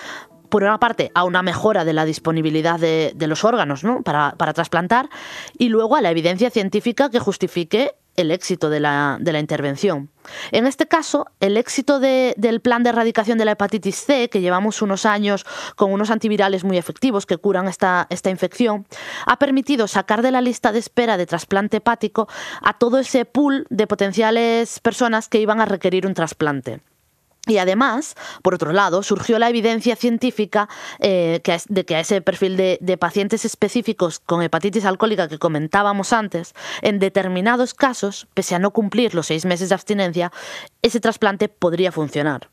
por 0.48 0.62
una 0.62 0.78
parte, 0.78 1.10
a 1.14 1.24
una 1.24 1.42
mejora 1.42 1.84
de 1.84 1.92
la 1.92 2.04
disponibilidad 2.04 2.78
de, 2.78 3.12
de 3.16 3.26
los 3.26 3.42
órganos 3.44 3.82
¿no? 3.82 4.02
para, 4.02 4.36
para, 4.36 4.52
trasplantar 4.52 5.08
y 5.58 5.68
luego 5.70 5.96
a 5.96 6.00
la 6.00 6.12
evidencia 6.12 6.50
científica 6.50 7.10
que 7.10 7.18
justifique 7.18 7.96
el 8.16 8.30
éxito 8.30 8.70
de 8.70 8.80
la, 8.80 9.18
intervención. 9.38 10.10
En 10.50 10.66
este 10.66 10.86
caso, 10.86 11.26
el 11.40 11.56
éxito 11.56 12.00
del 12.00 12.60
plan 12.60 12.82
de 12.82 12.90
erradicación 12.90 13.38
de 13.38 13.44
la 13.44 13.52
hepatitis 13.52 13.96
C, 13.96 14.28
que 14.28 14.40
llevamos 14.40 14.82
unos 14.82 15.06
años 15.06 15.46
con 15.76 15.92
unos 15.92 16.10
antivirales 16.10 16.64
muy 16.64 16.78
efectivos 16.78 17.26
que 17.26 17.36
curan 17.36 17.68
esta, 17.68 18.06
esta 18.10 18.30
infección, 18.30 18.86
ha 19.26 19.38
permitido 19.38 19.86
sacar 19.86 20.22
de 20.22 20.30
la 20.30 20.40
lista 20.40 20.72
de 20.72 20.78
espera 20.78 21.16
de 21.16 21.26
trasplante 21.26 21.78
hepático 21.78 22.28
a 22.62 22.72
todo 22.78 22.98
ese 22.98 23.24
pool 23.24 23.66
de 23.70 23.86
potenciales 23.86 24.80
personas 24.80 25.28
que 25.28 25.40
iban 25.40 25.60
a 25.60 25.66
requerir 25.66 26.06
un 26.06 26.14
trasplante. 26.14 26.80
Y 27.46 27.58
además, 27.58 28.16
por 28.42 28.54
otro 28.54 28.72
lado, 28.72 29.04
surgió 29.04 29.38
la 29.38 29.48
evidencia 29.48 29.94
científica 29.94 30.68
eh, 30.98 31.40
de 31.68 31.84
que 31.84 31.94
a 31.94 32.00
ese 32.00 32.20
perfil 32.20 32.56
de, 32.56 32.96
pacientes 32.98 33.44
específicos 33.44 34.18
con 34.18 34.42
hepatitis 34.42 34.84
alcohólica 34.84 35.28
que 35.28 35.38
comentábamos 35.38 36.12
antes, 36.12 36.54
en 36.82 36.98
determinados 36.98 37.74
casos, 37.74 38.26
pese 38.34 38.56
a 38.56 38.58
no 38.58 38.72
cumplir 38.72 39.14
los 39.14 39.26
seis 39.26 39.44
meses 39.44 39.68
de 39.68 39.74
abstinencia, 39.76 40.32
ese 40.82 40.98
trasplante 40.98 41.48
podría 41.48 41.92
funcionar. 41.92 42.50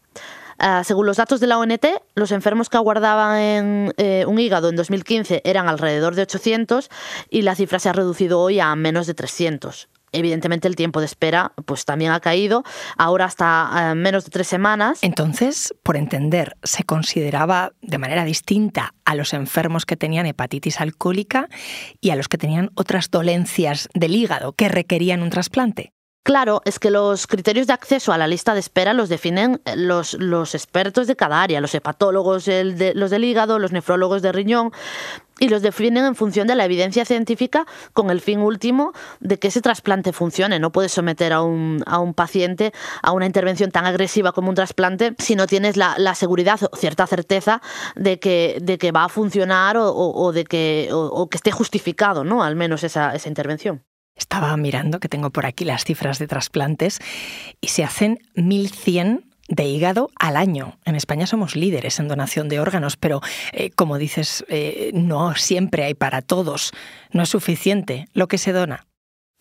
Ah, 0.59 0.83
según 0.83 1.07
los 1.07 1.17
datos 1.17 1.39
de 1.39 1.47
la 1.47 1.57
ONT, 1.57 1.85
los 2.13 2.31
enfermos 2.31 2.69
que 2.69 2.77
aguardaban 2.77 3.93
eh, 3.97 4.25
un 4.27 4.37
hígado 4.37 4.69
en 4.69 4.75
2015 4.75 5.41
eran 5.43 5.67
alrededor 5.67 6.13
de 6.13 6.21
800 6.21 6.89
y 7.31 7.41
la 7.41 7.55
cifra 7.55 7.79
se 7.79 7.89
ha 7.89 7.93
reducido 7.93 8.39
hoy 8.39 8.59
a 8.59 8.75
menos 8.75 9.07
de 9.07 9.15
300 9.15 9.89
evidentemente 10.13 10.67
el 10.67 10.75
tiempo 10.75 10.99
de 10.99 11.05
espera 11.05 11.53
pues 11.65 11.85
también 11.85 12.11
ha 12.11 12.19
caído, 12.19 12.63
ahora 12.97 13.25
hasta 13.25 13.91
eh, 13.91 13.95
menos 13.95 14.25
de 14.25 14.31
tres 14.31 14.47
semanas. 14.47 14.99
Entonces, 15.01 15.73
por 15.83 15.97
entender, 15.97 16.55
se 16.63 16.83
consideraba 16.83 17.73
de 17.81 17.97
manera 17.97 18.23
distinta 18.23 18.93
a 19.05 19.15
los 19.15 19.33
enfermos 19.33 19.85
que 19.85 19.97
tenían 19.97 20.25
hepatitis 20.25 20.79
alcohólica 20.79 21.49
y 21.99 22.11
a 22.11 22.15
los 22.15 22.27
que 22.27 22.37
tenían 22.37 22.71
otras 22.75 23.11
dolencias 23.11 23.89
del 23.93 24.15
hígado 24.15 24.53
que 24.53 24.69
requerían 24.69 25.21
un 25.21 25.29
trasplante. 25.29 25.93
Claro, 26.23 26.61
es 26.63 26.79
que 26.79 26.89
los 26.89 27.27
criterios 27.27 27.67
de 27.67 27.73
acceso 27.73 28.13
a 28.13 28.17
la 28.17 28.27
lista 28.27 28.53
de 28.53 28.61
espera 28.61 28.93
los 28.93 29.09
definen 29.09 29.61
eh, 29.65 29.75
los, 29.75 30.13
los 30.13 30.55
expertos 30.55 31.05
de 31.05 31.17
cada 31.17 31.43
área, 31.43 31.59
los 31.59 31.75
hepatólogos, 31.75 32.47
los 32.47 33.11
del 33.11 33.23
hígado, 33.25 33.59
los 33.59 33.73
nefrólogos 33.73 34.21
de 34.21 34.31
riñón, 34.31 34.71
y 35.39 35.49
los 35.49 35.61
definen 35.61 36.05
en 36.05 36.15
función 36.15 36.47
de 36.47 36.55
la 36.55 36.63
evidencia 36.63 37.03
científica 37.03 37.65
con 37.91 38.09
el 38.09 38.21
fin 38.21 38.39
último 38.39 38.93
de 39.19 39.37
que 39.37 39.49
ese 39.49 39.59
trasplante 39.59 40.13
funcione. 40.13 40.59
No 40.59 40.71
puedes 40.71 40.93
someter 40.93 41.33
a 41.33 41.41
un, 41.41 41.83
a 41.85 41.99
un 41.99 42.13
paciente 42.13 42.71
a 43.01 43.11
una 43.11 43.25
intervención 43.25 43.71
tan 43.71 43.85
agresiva 43.85 44.31
como 44.31 44.47
un 44.47 44.55
trasplante 44.55 45.15
si 45.17 45.35
no 45.35 45.45
tienes 45.45 45.75
la, 45.75 46.15
seguridad 46.15 46.57
o 46.71 46.77
cierta 46.77 47.05
certeza 47.05 47.61
de 47.95 48.19
que, 48.19 48.59
de 48.61 48.77
que 48.77 48.93
va 48.93 49.03
a 49.05 49.09
funcionar 49.09 49.75
o, 49.77 50.31
de 50.31 50.45
que, 50.45 50.89
que 51.29 51.37
esté 51.37 51.51
justificado, 51.51 52.23
¿no? 52.23 52.43
Al 52.43 52.55
menos 52.55 52.85
esa, 52.85 53.13
esa 53.13 53.27
intervención. 53.27 53.83
Estaba 54.15 54.55
mirando 54.57 54.99
que 54.99 55.09
tengo 55.09 55.29
por 55.29 55.45
aquí 55.45 55.65
las 55.65 55.83
cifras 55.83 56.19
de 56.19 56.27
trasplantes 56.27 56.99
y 57.61 57.67
se 57.67 57.83
hacen 57.83 58.19
1.100 58.35 59.23
de 59.49 59.65
hígado 59.65 60.09
al 60.19 60.37
año. 60.37 60.77
En 60.85 60.95
España 60.95 61.27
somos 61.27 61.55
líderes 61.55 61.99
en 61.99 62.07
donación 62.07 62.49
de 62.49 62.59
órganos, 62.59 62.97
pero 62.97 63.21
eh, 63.51 63.69
como 63.71 63.97
dices, 63.97 64.45
eh, 64.47 64.91
no 64.93 65.35
siempre 65.35 65.83
hay 65.83 65.93
para 65.93 66.21
todos. 66.21 66.71
No 67.11 67.23
es 67.23 67.29
suficiente 67.29 68.07
lo 68.13 68.27
que 68.27 68.37
se 68.37 68.53
dona 68.53 68.85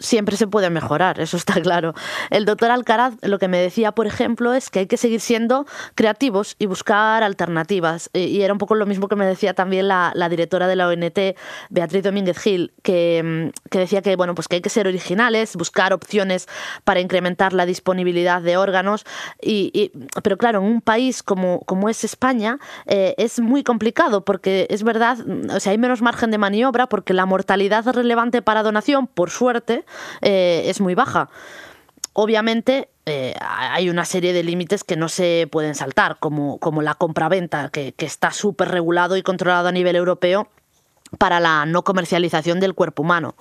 siempre 0.02 0.36
se 0.36 0.46
puede 0.46 0.70
mejorar, 0.70 1.20
eso 1.20 1.36
está 1.36 1.54
claro. 1.62 1.94
El 2.30 2.44
doctor 2.44 2.70
Alcaraz 2.70 3.14
lo 3.22 3.38
que 3.38 3.48
me 3.48 3.58
decía, 3.58 3.92
por 3.92 4.06
ejemplo, 4.06 4.52
es 4.54 4.70
que 4.70 4.80
hay 4.80 4.86
que 4.86 4.96
seguir 4.96 5.20
siendo 5.20 5.66
creativos 5.94 6.56
y 6.58 6.66
buscar 6.66 7.22
alternativas. 7.22 8.10
Y 8.12 8.42
era 8.42 8.52
un 8.52 8.58
poco 8.58 8.74
lo 8.74 8.86
mismo 8.86 9.08
que 9.08 9.16
me 9.16 9.26
decía 9.26 9.54
también 9.54 9.88
la, 9.88 10.12
directora 10.28 10.66
de 10.66 10.76
la 10.76 10.88
ONT, 10.88 11.36
Beatriz 11.70 12.02
Domínguez 12.02 12.38
Gil, 12.38 12.72
que, 12.82 13.52
que, 13.70 13.78
decía 13.78 14.02
que, 14.02 14.16
bueno, 14.16 14.34
pues 14.34 14.48
que 14.48 14.56
hay 14.56 14.62
que 14.62 14.70
ser 14.70 14.86
originales, 14.86 15.56
buscar 15.56 15.92
opciones 15.92 16.48
para 16.84 17.00
incrementar 17.00 17.52
la 17.52 17.66
disponibilidad 17.66 18.42
de 18.42 18.56
órganos. 18.56 19.04
Y, 19.40 19.92
pero 20.22 20.36
claro, 20.36 20.60
en 20.60 20.66
un 20.66 20.80
país 20.80 21.22
como, 21.22 21.60
como 21.60 21.88
es 21.88 22.04
España 22.04 22.58
eh, 22.86 23.14
es 23.18 23.40
muy 23.40 23.62
complicado 23.62 24.24
porque 24.24 24.66
es 24.70 24.82
verdad, 24.82 25.18
o 25.54 25.60
sea, 25.60 25.72
hay 25.72 25.78
menos 25.78 26.02
margen 26.02 26.30
de 26.30 26.38
maniobra 26.38 26.88
porque 26.88 27.14
la 27.14 27.26
mortalidad 27.26 27.84
relevante 27.92 28.42
para 28.42 28.62
donación, 28.62 29.06
por 29.06 29.30
suerte, 29.30 29.84
eh, 30.20 30.64
es 30.66 30.80
muy 30.80 30.94
baja. 30.94 31.28
Obviamente 32.14 32.88
eh, 33.06 33.34
hay 33.40 33.88
una 33.88 34.04
serie 34.04 34.32
de 34.32 34.42
límites 34.42 34.84
que 34.84 34.96
no 34.96 35.08
se 35.08 35.48
pueden 35.50 35.74
saltar, 35.74 36.18
como, 36.20 36.58
como 36.58 36.82
la 36.82 36.94
compraventa, 36.94 37.70
que, 37.70 37.92
que 37.92 38.06
está 38.06 38.30
súper 38.30 38.68
regulado 38.68 39.16
y 39.16 39.22
controlado 39.22 39.68
a 39.68 39.72
nivel 39.72 39.96
europeo 39.96 40.48
para 41.18 41.40
la 41.40 41.66
no 41.66 41.84
comercialización 41.84 42.60
del 42.60 42.74
cuerpo 42.74 43.02
humano. 43.02 43.34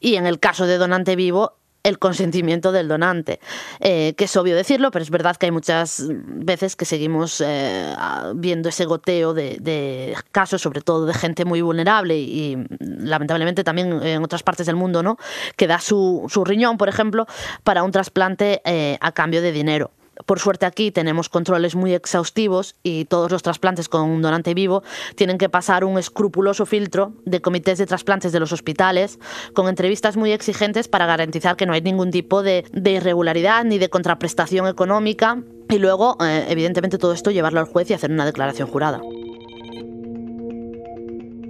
Y 0.00 0.16
en 0.16 0.26
el 0.26 0.38
caso 0.38 0.66
de 0.66 0.78
donante 0.78 1.16
vivo, 1.16 1.54
el 1.82 1.98
consentimiento 1.98 2.72
del 2.72 2.88
donante, 2.88 3.40
eh, 3.80 4.14
que 4.16 4.24
es 4.24 4.36
obvio 4.36 4.54
decirlo, 4.56 4.90
pero 4.90 5.02
es 5.02 5.10
verdad 5.10 5.36
que 5.36 5.46
hay 5.46 5.52
muchas 5.52 6.04
veces 6.08 6.76
que 6.76 6.84
seguimos 6.84 7.42
eh, 7.44 7.94
viendo 8.36 8.68
ese 8.68 8.84
goteo 8.84 9.34
de, 9.34 10.14
casos, 10.30 10.62
sobre 10.62 10.80
todo 10.80 11.06
de 11.06 11.14
gente 11.14 11.44
muy 11.44 11.60
vulnerable 11.60 12.18
y, 12.18 12.56
lamentablemente 12.80 13.64
también 13.64 14.02
en 14.02 14.22
otras 14.22 14.42
partes 14.42 14.66
del 14.66 14.76
mundo, 14.76 15.02
¿no? 15.02 15.16
que 15.56 15.66
da 15.66 15.80
su, 15.80 16.26
su 16.28 16.44
riñón, 16.44 16.78
por 16.78 16.88
ejemplo, 16.88 17.26
para 17.64 17.82
un 17.82 17.90
trasplante 17.90 18.62
eh, 18.64 18.98
a 19.00 19.12
cambio 19.12 19.42
de 19.42 19.52
dinero. 19.52 19.90
Por 20.26 20.38
suerte 20.38 20.66
aquí 20.66 20.90
tenemos 20.90 21.28
controles 21.28 21.74
muy 21.74 21.94
exhaustivos 21.94 22.74
y 22.82 23.04
todos 23.06 23.30
los 23.30 23.42
trasplantes 23.42 23.88
con 23.88 24.02
un 24.02 24.22
donante 24.22 24.54
vivo 24.54 24.82
tienen 25.16 25.38
que 25.38 25.48
pasar 25.48 25.84
un 25.84 25.98
escrupuloso 25.98 26.66
filtro 26.66 27.14
de 27.24 27.40
comités 27.40 27.78
de 27.78 27.86
trasplantes 27.86 28.32
de 28.32 28.40
los 28.40 28.52
hospitales 28.52 29.18
con 29.54 29.68
entrevistas 29.68 30.16
muy 30.16 30.32
exigentes 30.32 30.88
para 30.88 31.06
garantizar 31.06 31.56
que 31.56 31.66
no 31.66 31.72
hay 31.72 31.82
ningún 31.82 32.10
tipo 32.10 32.42
de, 32.42 32.64
irregularidad 32.84 33.64
ni 33.64 33.78
de 33.78 33.88
contraprestación 33.88 34.66
económica 34.66 35.42
y 35.68 35.78
luego, 35.78 36.18
eh, 36.20 36.46
evidentemente, 36.50 36.98
todo 36.98 37.14
esto 37.14 37.30
llevarlo 37.30 37.60
al 37.60 37.66
juez 37.66 37.90
y 37.90 37.94
hacer 37.94 38.10
una 38.10 38.26
declaración 38.26 38.68
jurada. 38.68 39.00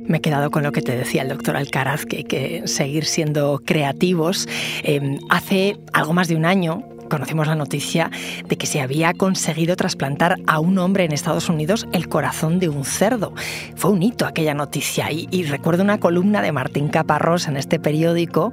Me 0.06 0.18
he 0.18 0.20
quedado 0.20 0.50
con 0.50 0.62
lo 0.62 0.72
que 0.72 0.82
te 0.82 0.96
decía 0.96 1.22
el 1.22 1.28
doctor 1.28 1.56
Alcaraz, 1.56 2.04
que 2.06 2.18
hay 2.18 2.24
que 2.24 2.62
seguir 2.66 3.04
siendo 3.04 3.60
creativos. 3.64 4.48
Eh, 4.82 5.18
hace 5.30 5.78
algo 5.92 6.12
más 6.12 6.28
de 6.28 6.36
un 6.36 6.44
año 6.44 6.84
conocimos 7.12 7.46
la 7.46 7.54
noticia 7.54 8.10
de 8.48 8.56
que 8.56 8.66
se 8.66 8.80
había 8.80 9.12
conseguido 9.12 9.76
trasplantar 9.76 10.36
a 10.46 10.60
un 10.60 10.78
hombre 10.78 11.04
en 11.04 11.12
Estados 11.12 11.50
Unidos 11.50 11.86
el 11.92 12.08
corazón 12.08 12.58
de 12.58 12.70
un 12.70 12.86
cerdo. 12.86 13.34
Fue 13.76 13.90
un 13.90 14.02
hito 14.02 14.24
aquella 14.24 14.54
noticia 14.54 15.12
y, 15.12 15.42
recuerdo 15.42 15.82
una 15.82 16.00
columna 16.00 16.40
de 16.40 16.52
Martín 16.52 16.88
Caparrós 16.88 17.48
en 17.48 17.58
este 17.58 17.78
periódico 17.78 18.50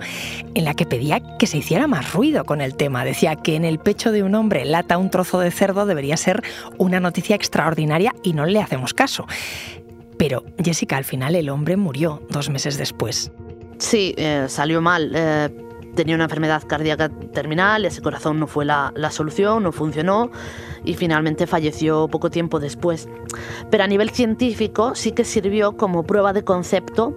en 0.55 0.65
la 0.65 0.73
que 0.73 0.85
pedía 0.85 1.21
que 1.37 1.47
se 1.47 1.57
hiciera 1.57 1.87
más 1.87 2.11
ruido 2.11 2.43
con 2.43 2.59
el 2.59 2.75
tema. 2.75 3.05
Decía 3.05 3.37
que 3.37 3.55
en 3.55 3.63
el 3.63 3.79
pecho 3.79 4.11
de 4.11 4.23
un 4.23 4.35
hombre 4.35 4.65
lata 4.65 4.97
un 4.97 5.09
trozo 5.09 5.39
de 5.39 5.51
cerdo 5.51 5.85
debería 5.85 6.17
ser 6.17 6.43
una 6.77 6.99
noticia 6.99 7.37
extraordinaria 7.37 8.13
y 8.23 8.33
no 8.33 8.45
le 8.45 8.59
hacemos 8.59 8.93
caso. 8.93 9.25
Pero 10.17 10.43
Jessica, 10.61 10.97
al 10.97 11.05
final 11.05 11.33
el 11.35 11.47
hombre 11.47 11.77
murió 11.77 12.21
dos 12.29 12.49
meses 12.49 12.77
después. 12.77 13.31
Sí, 13.77 14.13
eh, 14.17 14.47
salió 14.49 14.81
mal. 14.81 15.13
Eh, 15.15 15.49
tenía 15.95 16.15
una 16.15 16.25
enfermedad 16.25 16.63
cardíaca 16.65 17.09
terminal, 17.09 17.85
ese 17.85 18.01
corazón 18.01 18.39
no 18.39 18.47
fue 18.47 18.65
la, 18.65 18.91
la 18.95 19.11
solución, 19.11 19.63
no 19.63 19.71
funcionó 19.71 20.31
y 20.83 20.93
finalmente 20.93 21.47
falleció 21.47 22.07
poco 22.07 22.29
tiempo 22.29 22.59
después. 22.59 23.07
Pero 23.69 23.83
a 23.83 23.87
nivel 23.87 24.09
científico 24.11 24.95
sí 24.95 25.11
que 25.11 25.23
sirvió 25.23 25.77
como 25.77 26.03
prueba 26.03 26.33
de 26.33 26.43
concepto 26.43 27.15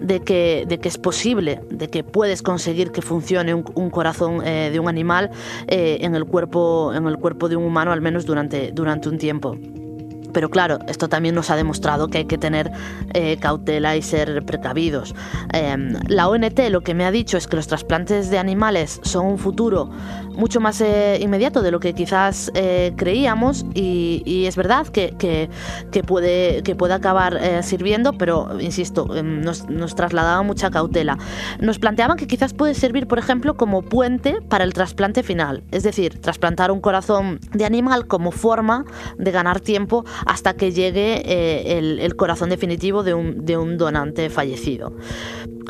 de 0.00 0.20
que, 0.20 0.64
de 0.66 0.78
que 0.78 0.88
es 0.88 0.98
posible, 0.98 1.60
de 1.70 1.88
que 1.88 2.02
puedes 2.02 2.42
conseguir 2.42 2.90
que 2.90 3.02
funcione 3.02 3.54
un, 3.54 3.90
corazón 3.90 4.46
eh, 4.46 4.70
de 4.72 4.80
un 4.80 4.88
animal 4.88 5.30
eh, 5.68 5.98
en, 6.00 6.14
el 6.14 6.24
cuerpo, 6.24 6.92
en 6.94 7.06
el 7.06 7.18
cuerpo 7.18 7.48
de 7.48 7.56
un 7.56 7.64
humano, 7.64 7.92
al 7.92 8.00
menos 8.00 8.24
durante, 8.26 8.72
durante 8.72 9.08
un 9.08 9.18
tiempo. 9.18 9.56
Pero 10.32 10.50
claro, 10.50 10.78
esto 10.88 11.08
también 11.08 11.34
nos 11.34 11.50
ha 11.50 11.56
demostrado 11.56 12.08
que 12.08 12.18
hay 12.18 12.24
que 12.24 12.38
tener 12.38 12.70
eh, 13.14 13.36
cautela 13.40 13.96
y 13.96 14.02
ser 14.02 14.44
precavidos. 14.44 15.14
Em, 15.52 15.94
la 16.08 16.28
ONT 16.28 16.58
lo 16.70 16.82
que 16.82 16.94
me 16.94 17.04
ha 17.04 17.10
dicho 17.10 17.36
es 17.36 17.46
que 17.46 17.56
los 17.56 17.66
trasplantes 17.66 18.30
de 18.30 18.38
animales 18.38 19.00
son 19.02 19.26
un 19.26 19.38
futuro 19.38 19.90
mucho 20.36 20.60
más 20.60 20.80
eh, 20.80 21.18
inmediato 21.20 21.60
de 21.62 21.70
lo 21.70 21.80
que 21.80 21.92
quizás 21.92 22.50
eh, 22.54 22.92
creíamos 22.96 23.66
y, 23.74 24.46
es 24.46 24.56
verdad 24.56 24.86
que, 24.86 25.14
que, 25.18 26.02
puede, 26.02 26.62
que 26.62 26.74
puede 26.74 26.94
acabar 26.94 27.62
sirviendo, 27.62 28.14
pero 28.14 28.58
insisto, 28.60 29.14
em, 29.14 29.42
nos, 29.42 29.68
nos 29.68 29.94
trasladaba 29.94 30.42
mucha 30.42 30.70
cautela. 30.70 31.18
Nos 31.60 31.78
planteaban 31.78 32.16
que 32.16 32.26
quizás 32.26 32.54
puede 32.54 32.74
servir, 32.74 33.06
por 33.06 33.18
ejemplo, 33.18 33.56
como 33.56 33.82
puente 33.82 34.40
para 34.48 34.64
el 34.64 34.72
trasplante 34.72 35.22
final, 35.22 35.62
es 35.70 35.82
decir, 35.82 36.20
trasplantar 36.20 36.70
un 36.70 36.80
corazón 36.80 37.40
de 37.52 37.64
animal 37.64 38.06
como 38.06 38.30
forma 38.30 38.84
de 39.18 39.30
ganar 39.30 39.60
tiempo 39.60 40.04
hasta 40.26 40.54
que 40.54 40.72
llegue 40.72 41.22
eh, 41.24 41.78
el, 41.78 42.16
corazón 42.16 42.50
definitivo 42.50 43.02
de 43.02 43.14
un, 43.14 43.78
donante 43.78 44.30
fallecido. 44.30 44.94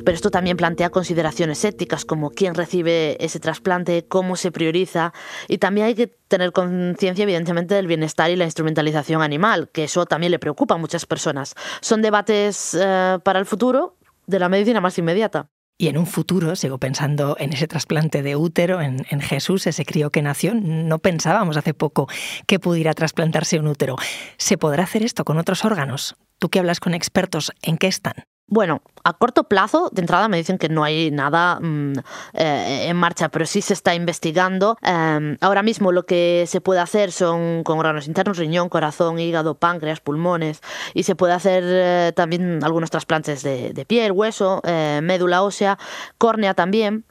Pero 0.05 0.15
esto 0.15 0.31
también 0.31 0.57
plantea 0.57 0.91
consideraciones 0.91 1.65
éticas 1.65 2.05
como 2.05 2.31
quién 2.31 2.55
recibe 2.55 3.23
ese 3.23 3.39
trasplante, 3.39 4.07
cómo 4.09 4.37
se 4.37 4.51
prioriza 4.51 5.13
y 5.47 5.59
también 5.59 5.89
hay 5.89 5.95
que 5.95 6.07
tener 6.07 6.53
conciencia 6.53 7.23
evidentemente 7.23 7.75
del 7.75 7.87
bienestar 7.87 8.31
y 8.31 8.37
la 8.37 8.45
instrumentalización 8.45 9.21
animal, 9.21 9.69
que 9.73 9.85
eso 9.85 10.07
también 10.07 10.31
le 10.31 10.39
preocupa 10.39 10.75
a 10.75 10.79
muchas 10.79 11.07
personas. 11.07 11.55
Son 11.81 12.03
debates 12.03 12.77
eh, 12.81 13.19
para 13.23 13.39
el 13.39 13.47
futuro 13.47 13.97
de 14.27 14.39
la 14.39 14.49
medicina 14.49 14.81
más 14.81 14.97
inmediata. 14.99 15.51
Y 15.81 15.89
en 15.89 15.97
un 15.97 16.07
futuro, 16.07 16.57
sigo 16.57 16.77
pensando 16.77 17.37
en 17.41 17.55
ese 17.55 17.67
trasplante 17.67 18.23
de 18.23 18.37
útero, 18.37 18.83
en, 18.83 19.03
Jesús, 19.23 19.67
ese 19.67 19.87
crío 19.87 20.11
que 20.11 20.21
nació. 20.21 20.53
No 20.55 20.99
pensábamos 20.99 21.57
hace 21.57 21.73
poco 21.73 22.07
que 22.47 22.59
pudiera 22.61 22.93
trasplantarse 22.93 23.59
un 23.59 23.67
útero. 23.67 23.97
¿Se 24.37 24.59
podrá 24.59 24.85
hacer 24.85 25.03
esto 25.03 25.25
con 25.25 25.39
otros 25.39 25.65
órganos? 25.65 26.17
Tú 26.39 26.51
que 26.51 26.59
hablas 26.59 26.81
con 26.81 26.93
expertos, 26.93 27.53
¿en 27.63 27.79
qué 27.79 27.87
están? 27.87 28.27
Bueno, 28.53 28.83
a 29.05 29.13
corto 29.13 29.45
plazo, 29.45 29.91
de 29.93 30.01
entrada 30.01 30.27
me 30.27 30.37
dicen 30.37 30.59
que 30.59 30.69
no 30.69 30.83
hay 30.83 31.13
nada 31.13 31.61
mm, 31.61 31.93
eh, 32.35 32.87
en 32.89 32.97
marcha, 32.97 33.29
pero 33.29 33.47
sí 33.47 33.63
se 33.63 33.75
está 33.75 33.95
investigando. 33.95 34.77
Em, 34.83 35.37
ahora 35.41 35.63
mismo 35.63 35.93
lo 35.93 36.05
que 36.05 36.45
se 36.49 36.61
puede 36.61 36.81
hacer 36.81 37.13
son 37.13 37.63
con 37.63 37.79
órganos 37.79 38.09
internos, 38.09 38.39
riñón, 38.39 38.69
corazón, 38.69 39.21
hígado, 39.21 39.55
páncreas, 39.55 40.01
pulmones, 40.01 40.63
y 40.95 41.05
se 41.05 41.15
puede 41.15 41.33
hacer 41.33 41.63
eh, 41.65 42.13
también 42.17 42.65
algunos 42.65 42.91
trasplantes 42.91 43.45
de, 43.45 43.85
piel, 43.87 44.11
hueso, 44.11 44.61
eh, 44.65 44.99
médula 45.01 45.43
ósea, 45.45 45.79
córnea 46.19 46.55
también. 46.55 47.05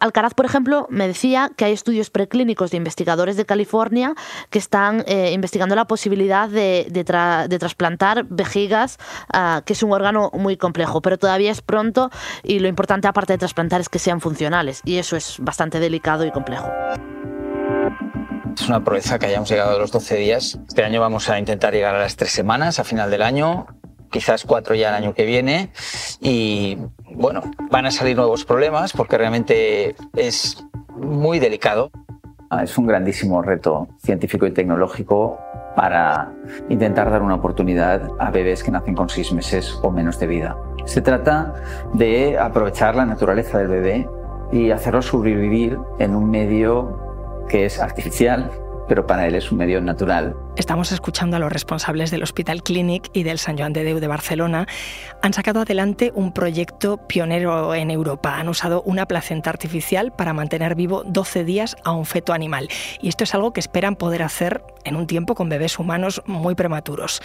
Alcaraz, 0.00 0.34
por 0.34 0.46
ejemplo, 0.46 0.86
me 0.90 1.06
decía 1.06 1.50
que 1.56 1.64
hay 1.64 1.72
estudios 1.72 2.10
preclínicos 2.10 2.70
de 2.70 2.76
investigadores 2.76 3.36
de 3.36 3.44
California 3.46 4.14
que 4.50 4.58
están 4.58 5.04
investigando 5.08 5.74
la 5.74 5.86
posibilidad 5.86 6.48
de, 6.48 7.04
trasplantar 7.58 8.24
vejigas, 8.28 8.98
ah, 9.32 9.62
que 9.64 9.72
es 9.72 9.82
un 9.82 9.92
órgano 9.92 10.30
muy 10.34 10.56
complejo, 10.56 11.00
pero 11.00 11.18
todavía 11.18 11.50
es 11.50 11.62
pronto 11.62 12.10
y 12.42 12.58
lo 12.58 12.68
importante 12.68 13.08
aparte 13.08 13.34
de 13.34 13.38
trasplantar 13.38 13.80
es 13.80 13.88
que 13.88 13.98
sean 13.98 14.20
funcionales 14.20 14.82
y 14.84 14.98
eso 14.98 15.16
es 15.16 15.36
bastante 15.40 15.80
delicado 15.80 16.24
y 16.24 16.30
complejo. 16.30 16.68
Es 18.54 18.68
una 18.68 18.82
proeza 18.82 19.18
que 19.18 19.26
hayamos 19.26 19.50
llegado 19.50 19.76
a 19.76 19.78
los 19.78 19.92
12 19.92 20.16
días. 20.16 20.58
Este 20.66 20.82
año 20.82 21.00
vamos 21.00 21.28
a 21.28 21.38
intentar 21.38 21.74
llegar 21.74 21.94
a 21.94 21.98
las 21.98 22.16
tres 22.16 22.32
semanas 22.32 22.78
a 22.78 22.84
final 22.84 23.10
del 23.10 23.22
año, 23.22 23.66
quizás 24.10 24.44
cuatro 24.44 24.74
ya 24.74 24.90
el 24.90 25.04
año 25.04 25.14
que 25.14 25.24
viene 25.24 25.70
y 26.20 26.78
bueno, 27.14 27.42
van 27.70 27.86
a 27.86 27.90
salir 27.90 28.16
nuevos 28.16 28.44
problemas 28.44 28.92
porque 28.92 29.18
realmente 29.18 29.94
es 30.14 30.64
muy 30.96 31.38
delicado. 31.38 31.90
Ah, 32.50 32.62
es 32.62 32.78
un 32.78 32.86
grandísimo 32.86 33.42
reto 33.42 33.88
científico 33.98 34.46
y 34.46 34.52
tecnológico 34.52 35.38
para 35.74 36.32
intentar 36.68 37.10
dar 37.10 37.22
una 37.22 37.34
oportunidad 37.34 38.08
a 38.18 38.30
bebés 38.30 38.62
que 38.62 38.70
nacen 38.70 38.94
con 38.94 39.08
seis 39.08 39.32
meses 39.32 39.78
o 39.82 39.90
menos 39.90 40.18
de 40.18 40.26
vida. 40.26 40.56
Se 40.86 41.00
trata 41.02 41.54
de 41.92 42.38
aprovechar 42.38 42.94
la 42.94 43.04
naturaleza 43.04 43.58
del 43.58 43.68
bebé 43.68 44.08
y 44.52 44.70
hacerlo 44.70 45.02
sobrevivir 45.02 45.78
en 45.98 46.14
un 46.14 46.30
medio 46.30 47.44
que 47.48 47.66
es 47.66 47.80
artificial, 47.80 48.50
pero 48.88 49.06
para 49.06 49.26
él 49.26 49.34
es 49.34 49.50
un 49.52 49.58
medio 49.58 49.80
natural. 49.80 50.34
Estamos 50.56 50.92
escuchando 50.92 51.36
a 51.36 51.38
los 51.38 51.52
responsables 51.52 52.10
del 52.10 52.22
Hospital 52.22 52.62
Clinic 52.62 53.10
y 53.12 53.22
del 53.22 53.38
San 53.38 53.58
Joan 53.58 53.72
de 53.72 53.84
Deu 53.84 54.00
de 54.00 54.06
Barcelona. 54.06 54.66
Han 55.22 55.32
sacado 55.32 55.60
adelante 55.60 56.12
un 56.14 56.32
proyecto 56.32 56.98
pionero 57.06 57.74
en 57.74 57.90
Europa. 57.90 58.36
Han 58.38 58.48
usado 58.48 58.82
una 58.82 59.06
placenta 59.06 59.50
artificial 59.50 60.12
para 60.12 60.32
mantener 60.32 60.74
vivo 60.74 61.02
12 61.04 61.44
días 61.44 61.76
a 61.84 61.92
un 61.92 62.06
feto 62.06 62.32
animal. 62.32 62.68
Y 63.00 63.08
esto 63.08 63.24
es 63.24 63.34
algo 63.34 63.52
que 63.52 63.60
esperan 63.60 63.96
poder 63.96 64.22
hacer 64.22 64.62
en 64.84 64.96
un 64.96 65.06
tiempo 65.06 65.34
con 65.34 65.48
bebés 65.48 65.78
humanos 65.78 66.22
muy 66.26 66.54
prematuros. 66.54 67.20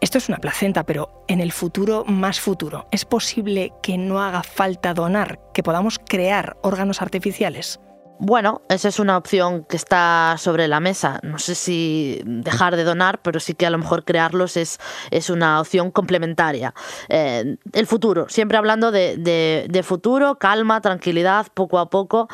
Esto 0.00 0.18
es 0.18 0.28
una 0.28 0.38
placenta, 0.38 0.82
pero 0.82 1.24
en 1.28 1.40
el 1.40 1.52
futuro 1.52 2.04
más 2.04 2.40
futuro, 2.40 2.88
¿es 2.90 3.04
posible 3.04 3.72
que 3.84 3.98
no 3.98 4.20
haga 4.20 4.42
falta 4.42 4.94
donar, 4.94 5.38
que 5.54 5.62
podamos 5.62 6.00
crear 6.00 6.56
órganos 6.60 7.02
artificiales? 7.02 7.78
Bueno, 8.24 8.62
esa 8.68 8.86
es 8.86 9.00
una 9.00 9.16
opción 9.16 9.64
que 9.64 9.74
está 9.74 10.36
sobre 10.38 10.68
la 10.68 10.78
mesa. 10.78 11.18
No 11.24 11.40
sé 11.40 11.56
si 11.56 12.20
dejar 12.24 12.76
de 12.76 12.84
donar, 12.84 13.20
pero 13.20 13.40
sí 13.40 13.54
que 13.54 13.66
a 13.66 13.70
lo 13.70 13.78
mejor 13.78 14.04
crearlos 14.04 14.56
es, 14.56 14.78
es 15.10 15.28
una 15.28 15.60
opción 15.60 15.90
complementaria. 15.90 16.72
Eh, 17.08 17.56
el 17.72 17.86
futuro, 17.88 18.28
siempre 18.28 18.58
hablando 18.58 18.92
de, 18.92 19.84
futuro, 19.84 20.38
calma, 20.38 20.80
tranquilidad, 20.80 21.48
poco 21.52 21.80
a 21.80 21.90
poco. 21.90 22.28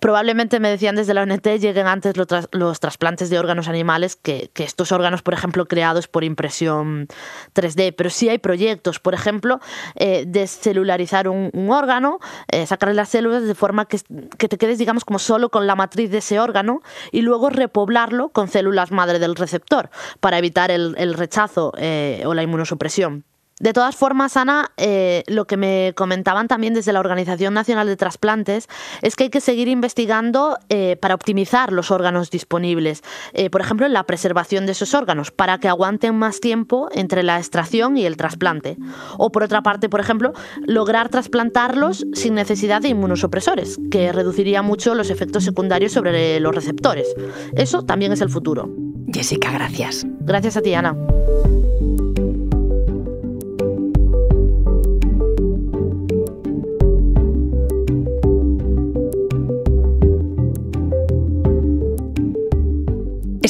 probablemente 0.00 0.58
me 0.58 0.70
decían 0.70 0.96
desde 0.96 1.12
la 1.12 1.20
ONT 1.20 1.46
lleguen 1.58 1.86
antes 1.86 2.14
los, 2.16 2.80
trasplantes 2.80 3.28
de 3.28 3.38
órganos 3.38 3.68
animales 3.68 4.16
que, 4.16 4.50
estos 4.56 4.90
órganos, 4.90 5.20
por 5.20 5.34
ejemplo, 5.34 5.68
creados 5.68 6.08
por 6.08 6.24
impresión 6.24 7.08
3D. 7.54 7.94
Pero 7.94 8.08
sí 8.08 8.30
hay 8.30 8.38
proyectos, 8.38 9.00
por 9.00 9.12
ejemplo, 9.12 9.60
eh, 9.96 10.24
de 10.26 10.46
celularizar 10.46 11.28
un, 11.28 11.50
órgano, 11.70 12.20
eh, 12.50 12.64
sacarle 12.66 12.94
las 12.94 13.10
células 13.10 13.42
de 13.42 13.54
forma 13.54 13.84
que, 13.84 14.00
que 14.38 14.48
te 14.48 14.56
quedes, 14.56 14.78
digamos, 14.78 15.04
como 15.04 15.18
solo 15.26 15.50
con 15.50 15.66
la 15.66 15.74
matriz 15.74 16.10
de 16.10 16.18
ese 16.18 16.38
órgano 16.38 16.82
y 17.10 17.22
luego 17.22 17.50
repoblarlo 17.50 18.28
con 18.28 18.48
células 18.48 18.92
madre 18.92 19.18
del 19.18 19.34
receptor 19.34 19.90
para 20.20 20.38
evitar 20.38 20.70
el, 20.70 21.14
rechazo 21.14 21.72
eh, 21.76 22.22
o 22.26 22.34
la 22.34 22.42
inmunosupresión. 22.42 23.24
De 23.58 23.72
todas 23.72 23.96
formas, 23.96 24.36
Ana, 24.36 24.72
eh, 24.76 25.24
lo 25.28 25.46
que 25.46 25.56
me 25.56 25.94
comentaban 25.96 26.46
también 26.46 26.74
desde 26.74 26.92
la 26.92 27.00
Organización 27.00 27.54
Nacional 27.54 27.86
de 27.86 27.96
Trasplantes 27.96 28.68
es 29.00 29.16
que 29.16 29.24
hay 29.24 29.30
que 29.30 29.40
seguir 29.40 29.68
investigando 29.68 30.58
eh, 30.68 30.96
para 31.00 31.14
optimizar 31.14 31.72
los 31.72 31.90
órganos 31.90 32.30
disponibles, 32.30 33.02
eh, 33.32 33.48
por 33.48 33.62
ejemplo, 33.62 33.86
en 33.86 33.94
la 33.94 34.04
preservación 34.04 34.66
de 34.66 34.72
esos 34.72 34.92
órganos, 34.92 35.30
para 35.30 35.56
que 35.56 35.68
aguanten 35.68 36.14
más 36.16 36.40
tiempo 36.40 36.90
entre 36.92 37.22
la 37.22 37.38
extracción 37.38 37.96
y 37.96 38.04
el 38.04 38.18
trasplante. 38.18 38.76
O 39.16 39.32
por 39.32 39.42
otra 39.42 39.62
parte, 39.62 39.88
por 39.88 40.00
ejemplo, 40.00 40.34
lograr 40.66 41.08
trasplantarlos 41.08 42.04
sin 42.12 42.34
necesidad 42.34 42.82
de 42.82 42.88
inmunosupresores, 42.88 43.78
que 43.90 44.12
reduciría 44.12 44.60
mucho 44.60 44.94
los 44.94 45.08
efectos 45.08 45.44
secundarios 45.44 45.92
sobre 45.92 46.38
los 46.40 46.54
receptores. 46.54 47.08
Eso 47.54 47.84
también 47.84 48.12
es 48.12 48.20
el 48.20 48.28
futuro. 48.28 48.68
Jessica, 49.10 49.50
gracias. 49.50 50.04
Gracias 50.20 50.58
a 50.58 50.60
ti, 50.60 50.74
Ana. 50.74 50.94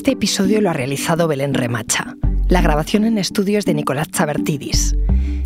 Este 0.07 0.15
episodio 0.15 0.61
lo 0.61 0.71
ha 0.71 0.73
realizado 0.73 1.27
Belén 1.27 1.53
Remacha. 1.53 2.15
La 2.47 2.61
grabación 2.61 3.07
en 3.07 3.19
estudios 3.19 3.65
de 3.65 3.75
Nicolás 3.75 4.09
Chabertidis. 4.09 4.95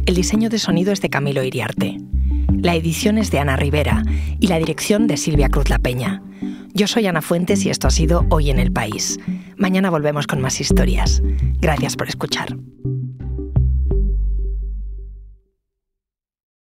El 0.05 0.15
diseño 0.15 0.51
de 0.51 0.59
sonido 0.59 0.93
es 0.93 1.01
de 1.01 1.09
Camilo 1.09 1.43
Iriarte. 1.43 1.97
La 2.53 2.75
edición 2.75 3.17
es 3.17 3.31
de 3.31 3.39
Ana 3.39 3.57
Rivera 3.57 4.03
y 4.39 4.49
la 4.49 4.59
dirección 4.59 5.07
de 5.07 5.17
Silvia 5.17 5.49
Cruz 5.49 5.71
La 5.71 5.79
Peña. 5.79 6.23
Yo 6.75 6.87
soy 6.89 7.07
Ana 7.07 7.23
Fuentes 7.23 7.65
y 7.65 7.71
esto 7.71 7.89
ha 7.89 7.91
sido 7.91 8.27
Hoy 8.29 8.51
en 8.51 8.59
el 8.59 8.71
País. 8.71 9.19
Mañana 9.57 9.89
volvemos 9.89 10.27
con 10.27 10.43
más 10.43 10.61
historias. 10.61 11.23
Gracias 11.59 11.97
por 11.97 12.11
escuchar. 12.11 12.55